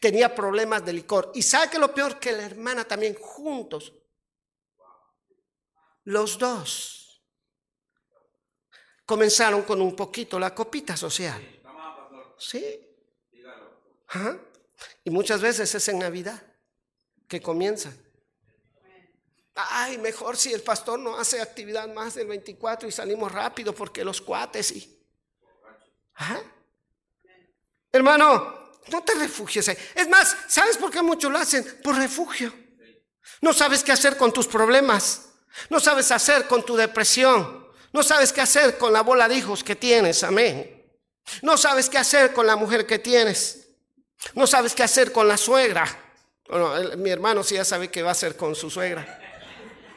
Tenía 0.00 0.34
problemas 0.34 0.84
de 0.84 0.92
licor. 0.92 1.32
Y 1.34 1.42
sabe 1.42 1.70
que 1.70 1.78
lo 1.78 1.94
peor 1.94 2.18
que 2.18 2.32
la 2.32 2.44
hermana 2.44 2.84
también 2.84 3.14
juntos. 3.14 3.92
Los 6.04 6.38
dos 6.38 7.22
comenzaron 9.04 9.62
con 9.62 9.80
un 9.80 9.94
poquito 9.94 10.38
la 10.38 10.54
copita 10.54 10.96
social. 10.96 11.42
Sí. 12.38 12.80
Ajá. 14.08 14.38
Y 15.06 15.10
muchas 15.10 15.40
veces 15.40 15.72
es 15.72 15.88
en 15.88 16.00
Navidad 16.00 16.42
que 17.28 17.40
comienza. 17.40 17.92
Ay, 19.54 19.98
mejor 19.98 20.36
si 20.36 20.52
el 20.52 20.62
pastor 20.62 20.98
no 20.98 21.16
hace 21.16 21.40
actividad 21.40 21.86
más 21.94 22.16
del 22.16 22.26
24 22.26 22.88
y 22.88 22.92
salimos 22.92 23.30
rápido 23.30 23.72
porque 23.72 24.04
los 24.04 24.20
cuates 24.20 24.72
y... 24.72 25.00
Hermano, 27.92 28.72
no 28.88 29.04
te 29.04 29.14
refugies 29.14 29.68
Es 29.94 30.08
más, 30.08 30.36
¿sabes 30.48 30.76
por 30.76 30.90
qué 30.90 31.00
muchos 31.02 31.30
lo 31.30 31.38
hacen? 31.38 31.64
Por 31.84 31.94
refugio. 31.94 32.52
No 33.40 33.52
sabes 33.52 33.84
qué 33.84 33.92
hacer 33.92 34.16
con 34.16 34.32
tus 34.32 34.48
problemas. 34.48 35.28
No 35.70 35.78
sabes 35.78 36.10
hacer 36.10 36.48
con 36.48 36.66
tu 36.66 36.74
depresión. 36.74 37.64
No 37.92 38.02
sabes 38.02 38.32
qué 38.32 38.40
hacer 38.40 38.76
con 38.76 38.92
la 38.92 39.02
bola 39.02 39.28
de 39.28 39.36
hijos 39.36 39.62
que 39.62 39.76
tienes. 39.76 40.24
Amén. 40.24 40.84
No 41.42 41.56
sabes 41.56 41.88
qué 41.88 41.98
hacer 41.98 42.32
con 42.32 42.44
la 42.44 42.56
mujer 42.56 42.88
que 42.88 42.98
tienes. 42.98 43.65
No 44.34 44.46
sabes 44.46 44.74
qué 44.74 44.82
hacer 44.82 45.12
con 45.12 45.28
la 45.28 45.36
suegra. 45.36 45.86
Bueno, 46.48 46.72
mi 46.96 47.10
hermano 47.10 47.42
sí 47.42 47.56
ya 47.56 47.64
sabe 47.64 47.90
qué 47.90 48.02
va 48.02 48.10
a 48.10 48.12
hacer 48.12 48.36
con 48.36 48.54
su 48.54 48.70
suegra. 48.70 49.20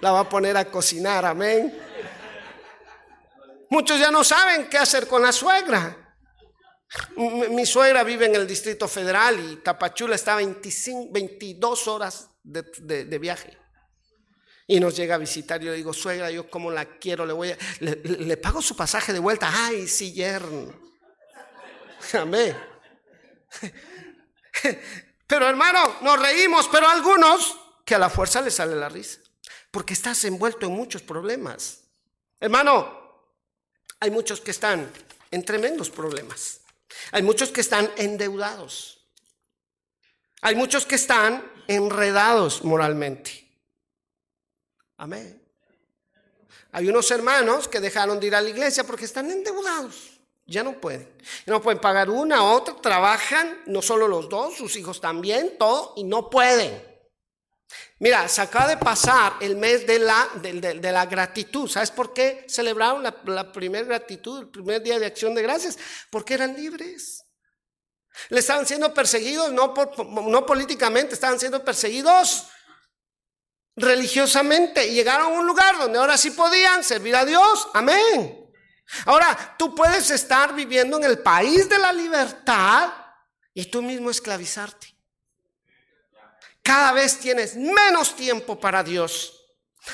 La 0.01 0.11
va 0.11 0.21
a 0.21 0.29
poner 0.29 0.55
a 0.57 0.65
cocinar, 0.65 1.25
amén. 1.25 1.77
Muchos 3.69 3.99
ya 3.99 4.09
no 4.09 4.23
saben 4.23 4.67
qué 4.67 4.77
hacer 4.77 5.07
con 5.07 5.21
la 5.21 5.31
suegra. 5.31 6.09
Mi, 7.15 7.65
suegra 7.67 8.03
vive 8.03 8.25
en 8.25 8.35
el 8.35 8.47
Distrito 8.47 8.87
Federal 8.87 9.39
y 9.39 9.57
Tapachula 9.57 10.15
está 10.15 10.35
25, 10.35 11.09
22 11.11 11.87
horas 11.87 12.29
de, 12.41 13.19
viaje. 13.19 13.55
Y 14.65 14.79
nos 14.79 14.95
llega 14.95 15.15
a 15.15 15.19
visitar. 15.19 15.61
Yo 15.61 15.69
le 15.69 15.77
digo, 15.77 15.93
suegra, 15.93 16.31
yo 16.31 16.49
como 16.49 16.71
la 16.71 16.97
quiero, 16.97 17.27
le 17.27 17.33
voy 17.33 17.51
a, 17.51 17.57
le, 17.79 18.37
pago 18.37 18.61
su 18.61 18.75
pasaje 18.75 19.13
de 19.13 19.19
vuelta. 19.19 19.51
Ay, 19.53 19.87
sí, 19.87 20.13
yerno. 20.13 20.73
Amén. 22.13 22.57
Pero 25.27 25.47
hermano, 25.47 25.97
nos 26.01 26.19
reímos, 26.19 26.67
pero 26.69 26.87
algunos 26.87 27.55
que 27.85 27.93
a 27.93 27.99
la 27.99 28.09
fuerza 28.09 28.41
les 28.41 28.55
sale 28.55 28.75
la 28.75 28.89
risa. 28.89 29.19
Porque 29.69 29.93
estás 29.93 30.23
envuelto 30.25 30.65
en 30.65 30.71
muchos 30.71 31.03
problemas. 31.03 31.81
Hermano, 32.39 33.27
hay 33.99 34.09
muchos 34.09 34.41
que 34.41 34.49
están 34.49 34.91
en 35.29 35.45
tremendos 35.45 35.91
problemas. 35.91 36.61
Hay 37.11 37.21
muchos 37.21 37.51
que 37.51 37.61
están 37.61 37.91
endeudados. 37.97 39.05
Hay 40.41 40.55
muchos 40.55 40.87
que 40.87 40.95
están 40.95 41.43
enredados 41.67 42.63
moralmente. 42.63 43.47
Amén. 44.97 45.39
Hay 46.71 46.87
unos 46.87 47.09
hermanos 47.11 47.67
que 47.67 47.79
dejaron 47.79 48.19
de 48.19 48.27
ir 48.27 48.35
a 48.35 48.41
la 48.41 48.49
iglesia 48.49 48.83
porque 48.83 49.05
están 49.05 49.29
endeudados. 49.29 50.18
Ya 50.49 50.63
no 50.63 50.79
pueden. 50.81 51.07
No 51.45 51.61
pueden 51.61 51.79
pagar 51.79 52.09
una, 52.09 52.43
otra, 52.43 52.75
trabajan, 52.81 53.61
no 53.67 53.81
solo 53.81 54.07
los 54.07 54.27
dos, 54.27 54.57
sus 54.57 54.75
hijos 54.77 54.99
también, 54.99 55.57
todo, 55.59 55.93
y 55.95 56.03
no 56.03 56.29
pueden. 56.29 56.83
Mira, 57.99 58.27
se 58.27 58.41
acaba 58.41 58.67
de 58.67 58.77
pasar 58.77 59.33
el 59.41 59.57
mes 59.57 59.85
de 59.85 59.99
la, 59.99 60.27
de, 60.41 60.91
la 60.91 61.05
gratitud. 61.05 61.69
¿Sabes 61.69 61.91
por 61.91 62.13
qué 62.13 62.45
celebraron 62.47 63.03
la, 63.03 63.15
la 63.25 63.51
primera 63.51 63.85
gratitud, 63.85 64.39
el 64.39 64.49
primer 64.49 64.81
día 64.81 64.97
de 64.97 65.05
acción 65.05 65.35
de 65.35 65.43
gracias? 65.43 65.77
Porque 66.09 66.33
eran 66.33 66.55
libres. 66.55 67.25
Le 68.29 68.39
estaban 68.39 68.65
siendo 68.65 68.91
perseguidos, 68.91 69.51
no, 69.51 69.73
no 70.07 70.45
políticamente, 70.45 71.13
estaban 71.13 71.39
siendo 71.39 71.63
perseguidos 71.63 72.47
religiosamente. 73.75 74.87
Y 74.87 74.95
llegaron 74.95 75.27
a 75.27 75.39
un 75.39 75.45
lugar 75.45 75.77
donde 75.77 75.99
ahora 75.99 76.17
sí 76.17 76.31
podían 76.31 76.83
servir 76.83 77.15
a 77.15 77.23
Dios. 77.23 77.67
Amén. 77.73 78.38
Ahora, 79.05 79.55
tú 79.57 79.75
puedes 79.75 80.09
estar 80.09 80.53
viviendo 80.53 80.97
en 80.97 81.03
el 81.03 81.19
país 81.19 81.69
de 81.69 81.77
la 81.77 81.93
libertad 81.93 82.91
y 83.53 83.65
tú 83.65 83.81
mismo 83.81 84.09
esclavizarte. 84.09 84.95
Cada 86.63 86.91
vez 86.93 87.19
tienes 87.19 87.55
menos 87.55 88.15
tiempo 88.15 88.59
para 88.59 88.83
Dios. 88.83 89.35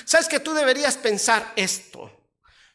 ¿Sabes 0.06 0.28
que 0.28 0.40
tú 0.40 0.54
deberías 0.54 0.98
pensar 0.98 1.54
esto? 1.56 2.12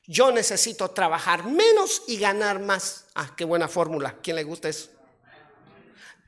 Yo 0.07 0.33
necesito 0.33 0.91
trabajar 0.91 1.45
menos 1.45 2.03
y 2.09 2.19
ganar 2.19 2.61
más. 2.61 3.07
Ah, 3.15 3.33
qué 3.37 3.45
buena 3.45 3.69
fórmula. 3.69 4.17
¿Quién 4.23 4.37
le 4.37 4.45
gusta 4.45 4.69
eso? 4.69 4.91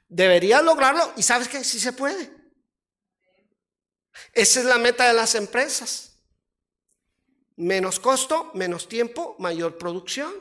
Deberías 0.08 0.62
lograrlo 0.62 1.12
y 1.16 1.22
sabes 1.22 1.48
que 1.48 1.64
sí 1.64 1.80
se 1.80 1.92
puede. 1.92 2.30
Esa 4.32 4.60
es 4.60 4.66
la 4.66 4.78
meta 4.78 5.06
de 5.06 5.14
las 5.14 5.34
empresas. 5.34 6.11
Menos 7.56 8.00
costo, 8.00 8.50
menos 8.54 8.88
tiempo, 8.88 9.36
mayor 9.38 9.78
producción. 9.78 10.32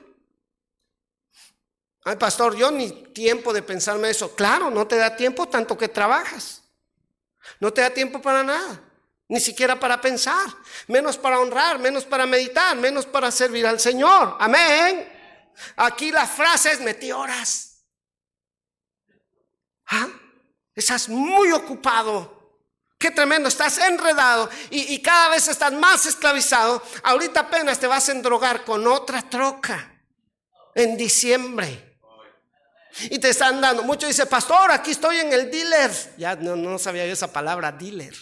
Ay, 2.04 2.16
pastor, 2.16 2.56
yo 2.56 2.72
ni 2.72 2.90
tiempo 2.92 3.54
de 3.54 3.62
pensarme 3.62 4.10
eso. 4.10 4.36
Claro, 4.36 4.72
no 4.72 4.88
te 4.88 4.96
da 4.96 5.16
tiempo 5.16 5.48
tanto 5.48 5.78
que 5.78 5.88
trabajas. 5.88 6.64
No 7.60 7.72
te 7.72 7.82
da 7.82 7.90
tiempo 7.90 8.22
para 8.22 8.44
nada, 8.44 8.82
ni 9.28 9.40
siquiera 9.40 9.80
para 9.80 10.00
pensar, 10.00 10.46
menos 10.88 11.18
para 11.18 11.40
honrar, 11.40 11.80
menos 11.80 12.06
para 12.06 12.26
meditar, 12.26 12.76
menos 12.78 13.06
para 13.06 13.32
servir 13.32 13.66
al 13.66 13.80
Señor. 13.80 14.38
Amén. 14.40 15.12
Aquí 15.76 16.12
la 16.12 16.26
frase 16.26 16.72
es 16.72 16.82
metí 16.82 17.12
horas. 17.12 17.84
¿Ah? 19.88 20.08
Estás 20.74 21.10
muy 21.10 21.52
ocupado. 21.52 22.41
Qué 23.02 23.10
tremendo, 23.10 23.50
estás 23.50 23.80
enredado 23.80 24.48
y, 24.70 25.02
cada 25.02 25.30
vez 25.30 25.48
estás 25.48 25.74
más 25.74 26.06
esclavizado. 26.06 26.84
Ahorita 27.02 27.40
apenas 27.40 27.80
te 27.80 27.88
vas 27.88 28.08
a 28.08 28.12
endrogar 28.12 28.64
con 28.64 28.86
otra 28.86 29.28
troca 29.28 29.92
en 30.76 30.96
diciembre. 30.98 31.98
Y 33.10 33.18
te 33.18 33.30
están 33.30 33.60
dando, 33.60 33.82
muchos 33.82 34.10
dicen, 34.10 34.28
pastor, 34.28 34.72
aquí 34.72 34.92
estoy 34.92 35.18
en 35.18 35.34
el 35.34 35.50
dealer. 35.50 35.92
Ya 36.16 36.36
no, 36.36 36.56
no 36.56 36.78
sabía 36.78 37.08
yo 37.08 37.14
esa 37.14 37.34
palabra, 37.34 37.72
dealer. 37.72 38.14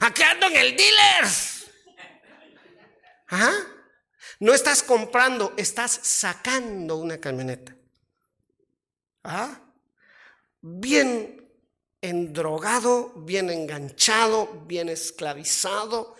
Aquí 0.00 0.22
ando 0.24 0.46
en 0.46 0.56
el 0.56 0.76
dealer. 0.76 1.24
¿Ah? 3.28 3.54
No 4.40 4.52
estás 4.52 4.82
comprando, 4.82 5.54
estás 5.56 6.00
sacando 6.02 6.96
una 6.96 7.18
camioneta. 7.18 7.76
¿Ah? 9.22 9.60
Bien 10.60 11.43
endrogado, 12.04 13.12
bien 13.16 13.48
enganchado, 13.48 14.64
bien 14.66 14.90
esclavizado. 14.90 16.14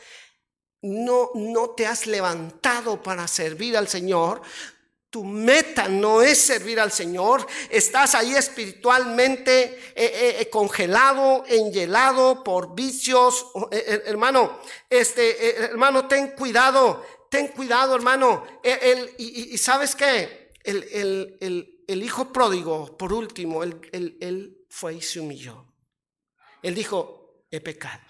No, 0.80 1.30
no 1.35 1.70
te 1.70 1.87
has 1.87 2.07
levantado 2.07 3.03
para 3.03 3.28
servir 3.28 3.76
al 3.76 3.87
Señor. 3.87 4.41
Tu 5.11 5.22
meta 5.22 5.87
no 5.89 6.22
es 6.22 6.41
servir 6.41 6.80
al 6.80 6.91
Señor. 6.91 7.47
Estás 7.70 8.14
ahí 8.14 8.35
espiritualmente 8.35 9.62
eh, 9.62 9.78
eh, 9.95 10.37
eh, 10.41 10.51
congelado, 10.51 11.45
engelado 11.47 12.43
por 12.43 12.74
vicios. 12.74 13.47
hermano, 13.70 14.59
este, 14.89 15.64
hermano, 15.64 16.09
ten 16.09 16.28
cuidado. 16.28 17.05
Ten 17.30 17.49
cuidado, 17.49 17.95
hermano. 17.95 18.45
Y, 19.18 19.57
sabes 19.59 19.95
qué? 19.95 20.51
El, 20.64 21.39
el, 21.87 22.03
hijo 22.03 22.32
pródigo, 22.32 22.97
por 22.97 23.12
último, 23.12 23.62
él 23.62 24.64
fue 24.68 24.95
y 24.95 25.01
se 25.01 25.20
humilló. 25.20 25.74
Él 26.65 26.75
dijo, 26.75 27.45
he 27.51 27.61
pecado. 27.61 28.03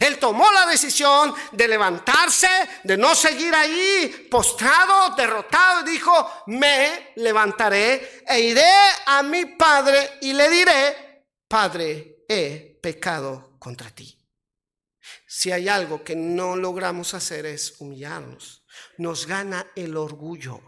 Él 0.00 0.18
tomó 0.18 0.50
la 0.52 0.66
decisión 0.66 1.34
de 1.50 1.68
levantarse, 1.68 2.48
de 2.84 2.96
no 2.96 3.14
seguir 3.14 3.54
ahí 3.54 4.28
postrado, 4.30 5.14
derrotado, 5.16 5.82
dijo, 5.82 6.44
me 6.46 7.12
levantaré 7.16 8.22
e 8.26 8.40
iré 8.40 8.72
a 9.06 9.22
mi 9.22 9.44
padre 9.44 10.18
y 10.22 10.32
le 10.32 10.48
diré, 10.48 11.12
Padre, 11.52 12.24
he 12.26 12.78
pecado 12.80 13.56
contra 13.58 13.90
ti. 13.90 14.18
Si 15.26 15.52
hay 15.52 15.68
algo 15.68 16.02
que 16.02 16.16
no 16.16 16.56
logramos 16.56 17.12
hacer 17.12 17.44
es 17.44 17.74
humillarnos. 17.78 18.64
Nos 18.96 19.26
gana 19.26 19.66
el 19.76 19.98
orgullo. 19.98 20.62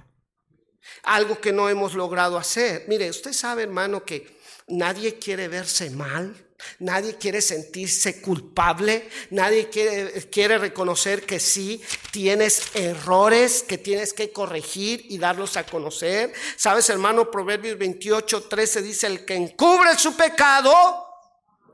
Algo 1.05 1.41
que 1.41 1.53
no 1.53 1.71
hemos 1.71 1.95
logrado 1.95 2.37
hacer. 2.37 2.85
Mire, 2.87 3.09
usted 3.09 3.33
sabe, 3.33 3.63
hermano, 3.63 4.05
que 4.05 4.39
nadie 4.69 5.19
quiere 5.19 5.49
verse 5.49 5.89
mal. 5.89 6.44
Nadie 6.79 7.17
quiere 7.17 7.41
sentirse 7.41 8.21
culpable, 8.21 9.09
nadie 9.31 9.69
quiere, 9.69 10.29
quiere, 10.31 10.59
reconocer 10.59 11.27
que 11.27 11.39
sí 11.41 11.83
tienes 12.11 12.75
errores 12.75 13.63
que 13.63 13.79
tienes 13.79 14.13
que 14.13 14.33
corregir 14.33 15.05
y 15.09 15.19
darlos 15.19 15.57
a 15.57 15.67
conocer. 15.67 16.33
Sabes, 16.57 16.89
hermano, 16.89 17.31
Proverbios 17.31 17.77
28, 17.77 18.45
13 18.45 18.83
dice, 18.83 19.07
el 19.07 19.25
que 19.25 19.35
encubre 19.35 19.97
su 19.99 20.17
pecado 20.17 21.07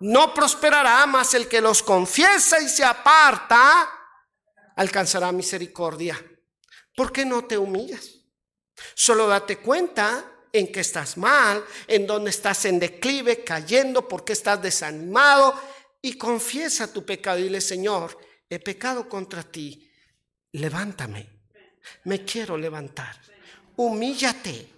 no 0.00 0.32
prosperará, 0.34 1.06
más 1.06 1.34
el 1.34 1.46
que 1.46 1.60
los 1.60 1.82
confiesa 1.82 2.60
y 2.60 2.68
se 2.68 2.84
aparta 2.84 3.88
alcanzará 4.76 5.30
misericordia. 5.30 6.18
¿Por 6.96 7.12
qué 7.12 7.24
no 7.24 7.44
te 7.44 7.58
humillas? 7.58 8.14
Solo 8.94 9.26
date 9.26 9.58
cuenta 9.58 10.29
en 10.52 10.72
que 10.72 10.80
estás 10.80 11.16
mal, 11.16 11.64
en 11.86 12.06
donde 12.06 12.30
estás 12.30 12.64
en 12.64 12.78
declive, 12.78 13.44
cayendo, 13.44 14.06
porque 14.08 14.32
estás 14.32 14.60
desanimado. 14.62 15.54
Y 16.02 16.14
confiesa 16.14 16.92
tu 16.92 17.04
pecado 17.04 17.38
y 17.38 17.44
dile, 17.44 17.60
Señor, 17.60 18.18
he 18.48 18.58
pecado 18.58 19.08
contra 19.08 19.42
ti, 19.42 19.90
levántame, 20.52 21.28
me 22.04 22.24
quiero 22.24 22.56
levantar, 22.56 23.20
humíllate. 23.76 24.68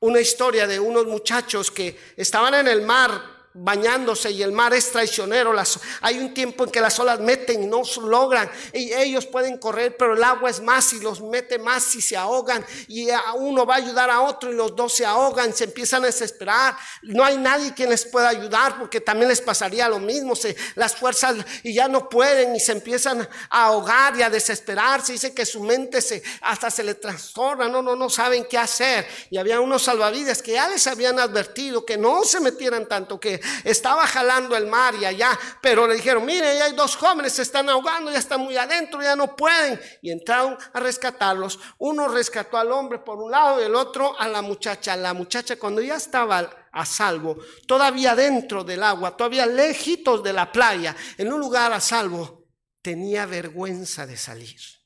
Una 0.00 0.20
historia 0.20 0.66
de 0.66 0.80
unos 0.80 1.06
muchachos 1.06 1.70
que 1.70 1.98
estaban 2.16 2.54
en 2.54 2.68
el 2.68 2.82
mar 2.82 3.39
bañándose 3.52 4.30
y 4.30 4.42
el 4.42 4.52
mar 4.52 4.72
es 4.74 4.92
traicionero. 4.92 5.52
Hay 6.00 6.18
un 6.18 6.32
tiempo 6.32 6.64
en 6.64 6.70
que 6.70 6.80
las 6.80 6.98
olas 7.00 7.18
meten 7.20 7.64
y 7.64 7.66
no 7.66 7.82
logran. 8.02 8.50
Y 8.72 8.92
ellos 8.92 9.26
pueden 9.26 9.58
correr, 9.58 9.96
pero 9.96 10.14
el 10.14 10.22
agua 10.22 10.50
es 10.50 10.60
más 10.60 10.92
y 10.92 11.00
los 11.00 11.20
mete 11.20 11.58
más 11.58 11.94
y 11.94 12.00
se 12.00 12.16
ahogan. 12.16 12.64
Y 12.86 13.08
uno 13.36 13.66
va 13.66 13.74
a 13.74 13.78
ayudar 13.78 14.10
a 14.10 14.20
otro 14.20 14.52
y 14.52 14.54
los 14.54 14.74
dos 14.76 14.94
se 14.94 15.04
ahogan, 15.04 15.52
se 15.54 15.64
empiezan 15.64 16.04
a 16.04 16.06
desesperar. 16.06 16.76
No 17.02 17.24
hay 17.24 17.36
nadie 17.38 17.74
quien 17.74 17.90
les 17.90 18.04
pueda 18.04 18.28
ayudar 18.28 18.78
porque 18.78 19.00
también 19.00 19.28
les 19.28 19.40
pasaría 19.40 19.88
lo 19.88 19.98
mismo. 19.98 20.34
Las 20.76 20.94
fuerzas 20.94 21.36
y 21.62 21.74
ya 21.74 21.88
no 21.88 22.08
pueden 22.08 22.54
y 22.54 22.60
se 22.60 22.72
empiezan 22.72 23.28
a 23.50 23.64
ahogar 23.66 24.16
y 24.16 24.22
a 24.22 24.30
desesperarse. 24.30 25.12
Dice 25.12 25.34
que 25.34 25.44
su 25.44 25.60
mente 25.62 26.00
se, 26.00 26.22
hasta 26.42 26.70
se 26.70 26.84
le 26.84 26.94
trastorna, 26.94 27.68
no, 27.68 27.82
no, 27.82 27.96
no 27.96 28.08
saben 28.08 28.46
qué 28.48 28.58
hacer. 28.58 29.06
Y 29.30 29.38
había 29.38 29.60
unos 29.60 29.82
salvavidas 29.82 30.40
que 30.40 30.52
ya 30.52 30.68
les 30.68 30.86
habían 30.86 31.18
advertido 31.18 31.84
que 31.84 31.96
no 31.98 32.24
se 32.24 32.40
metieran 32.40 32.86
tanto, 32.86 33.18
que 33.18 33.39
estaba 33.64 34.06
jalando 34.06 34.56
el 34.56 34.66
mar 34.66 34.94
y 34.94 35.04
allá, 35.04 35.38
pero 35.60 35.86
le 35.86 35.94
dijeron, 35.94 36.24
mire, 36.24 36.56
ya 36.58 36.64
hay 36.64 36.72
dos 36.72 36.96
jóvenes, 36.96 37.32
se 37.32 37.42
están 37.42 37.68
ahogando, 37.68 38.10
ya 38.10 38.18
están 38.18 38.40
muy 38.40 38.56
adentro, 38.56 39.02
ya 39.02 39.16
no 39.16 39.36
pueden. 39.36 39.80
Y 40.02 40.10
entraron 40.10 40.56
a 40.72 40.80
rescatarlos. 40.80 41.58
Uno 41.78 42.08
rescató 42.08 42.56
al 42.56 42.72
hombre 42.72 42.98
por 42.98 43.18
un 43.18 43.30
lado 43.30 43.60
y 43.60 43.64
el 43.64 43.74
otro 43.74 44.18
a 44.18 44.28
la 44.28 44.42
muchacha. 44.42 44.96
La 44.96 45.14
muchacha 45.14 45.56
cuando 45.56 45.80
ya 45.80 45.96
estaba 45.96 46.68
a 46.72 46.86
salvo, 46.86 47.36
todavía 47.66 48.14
dentro 48.14 48.64
del 48.64 48.82
agua, 48.82 49.16
todavía 49.16 49.46
lejitos 49.46 50.22
de 50.22 50.32
la 50.32 50.52
playa, 50.52 50.94
en 51.18 51.32
un 51.32 51.40
lugar 51.40 51.72
a 51.72 51.80
salvo, 51.80 52.46
tenía 52.82 53.26
vergüenza 53.26 54.06
de 54.06 54.16
salir. 54.16 54.79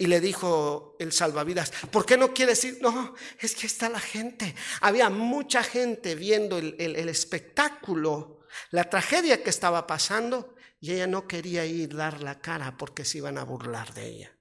Y 0.00 0.06
le 0.06 0.20
dijo 0.20 0.96
el 1.00 1.12
salvavidas, 1.12 1.72
¿por 1.90 2.06
qué 2.06 2.16
no 2.16 2.32
quiere 2.32 2.52
decir? 2.52 2.78
No, 2.80 3.14
es 3.40 3.56
que 3.56 3.66
está 3.66 3.88
la 3.88 3.98
gente. 3.98 4.54
Había 4.80 5.10
mucha 5.10 5.64
gente 5.64 6.14
viendo 6.14 6.58
el, 6.58 7.08
espectáculo, 7.08 8.40
la 8.70 8.88
tragedia 8.88 9.42
que 9.42 9.50
estaba 9.50 9.88
pasando, 9.88 10.54
y 10.80 10.92
ella 10.92 11.08
no 11.08 11.26
quería 11.26 11.66
ir 11.66 11.96
dar 11.96 12.22
la 12.22 12.40
cara 12.40 12.76
porque 12.76 13.04
se 13.04 13.18
iban 13.18 13.38
a 13.38 13.44
burlar 13.44 13.92
de 13.94 14.06
ella. 14.06 14.38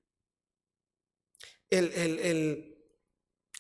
El, 1.72 1.92
el, 1.94 2.78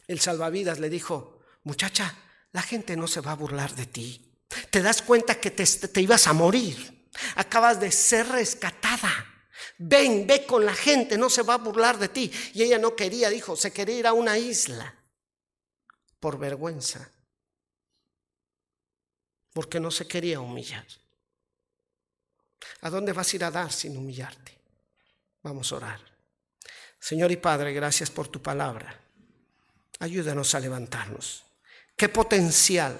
el 0.08 0.20
salvavidas 0.20 0.80
le 0.80 0.91
dijo, 0.91 1.41
muchacha, 1.64 2.16
la 2.52 2.62
gente 2.62 2.95
no 2.95 3.08
se 3.08 3.22
va 3.22 3.32
a 3.32 3.36
burlar 3.36 3.76
de 3.76 3.88
ti. 3.88 4.39
Te 4.70 4.82
das 4.82 5.02
cuenta 5.02 5.39
que 5.39 5.52
te, 5.52 5.66
te 5.66 6.02
ibas 6.02 6.28
a 6.28 6.34
morir. 6.34 7.10
Acabas 7.36 7.80
de 7.80 7.91
ser 7.91 8.28
rescatada. 8.28 9.37
Ven, 9.78 10.26
ve 10.28 10.45
con 10.45 10.66
la 10.66 10.74
gente, 10.74 11.18
no 11.18 11.30
se 11.30 11.43
va 11.43 11.55
a 11.55 11.58
burlar 11.58 11.97
de 11.97 12.10
ti. 12.10 12.32
Y 12.53 12.64
ella 12.64 12.78
no 12.78 12.95
quería, 12.95 13.30
dijo, 13.30 13.55
se 13.55 13.72
quería 13.72 13.97
ir 13.97 14.08
a 14.08 14.14
una 14.14 14.38
isla 14.38 14.93
por 16.20 16.38
vergüenza, 16.38 17.12
porque 19.53 19.80
no 19.80 19.91
se 19.91 20.08
quería 20.08 20.39
humillar. 20.39 20.86
¿A 22.82 22.89
dónde 22.89 23.14
vas 23.14 23.32
a 23.32 23.36
ir 23.36 23.43
a 23.43 23.51
dar 23.51 23.72
sin 23.72 23.97
humillarte? 23.97 24.58
Vamos 25.43 25.72
a 25.72 25.76
orar. 25.76 25.99
Señor 26.99 27.32
y 27.32 27.38
Padre, 27.38 27.74
gracias 27.74 28.10
por 28.10 28.28
tu 28.28 28.41
palabra. 28.41 28.99
Ayúdanos 29.99 30.53
a 30.55 30.60
levantarnos. 30.60 31.43
¿Qué 31.95 32.10
potencial 32.10 32.99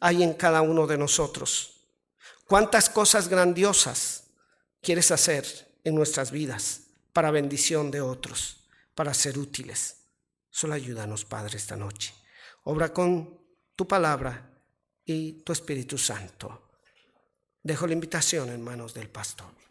hay 0.00 0.22
en 0.22 0.34
cada 0.34 0.62
uno 0.62 0.86
de 0.86 0.98
nosotros? 0.98 1.80
¿Cuántas 2.46 2.90
cosas 2.90 3.28
grandiosas 3.28 4.23
quieres 4.84 5.10
hacer 5.10 5.44
en 5.82 5.96
nuestras 5.96 6.30
vidas 6.30 6.82
para 7.12 7.32
bendición 7.32 7.90
de 7.90 8.00
otros, 8.00 8.68
para 8.94 9.12
ser 9.14 9.38
útiles. 9.38 9.96
Solo 10.50 10.74
ayúdanos, 10.74 11.24
Padre, 11.24 11.56
esta 11.56 11.74
noche. 11.74 12.14
Obra 12.64 12.92
con 12.92 13.40
tu 13.74 13.88
palabra 13.88 14.54
y 15.04 15.42
tu 15.42 15.52
Espíritu 15.52 15.98
Santo. 15.98 16.70
Dejo 17.62 17.86
la 17.86 17.94
invitación 17.94 18.50
en 18.50 18.62
manos 18.62 18.94
del 18.94 19.08
pastor. 19.08 19.63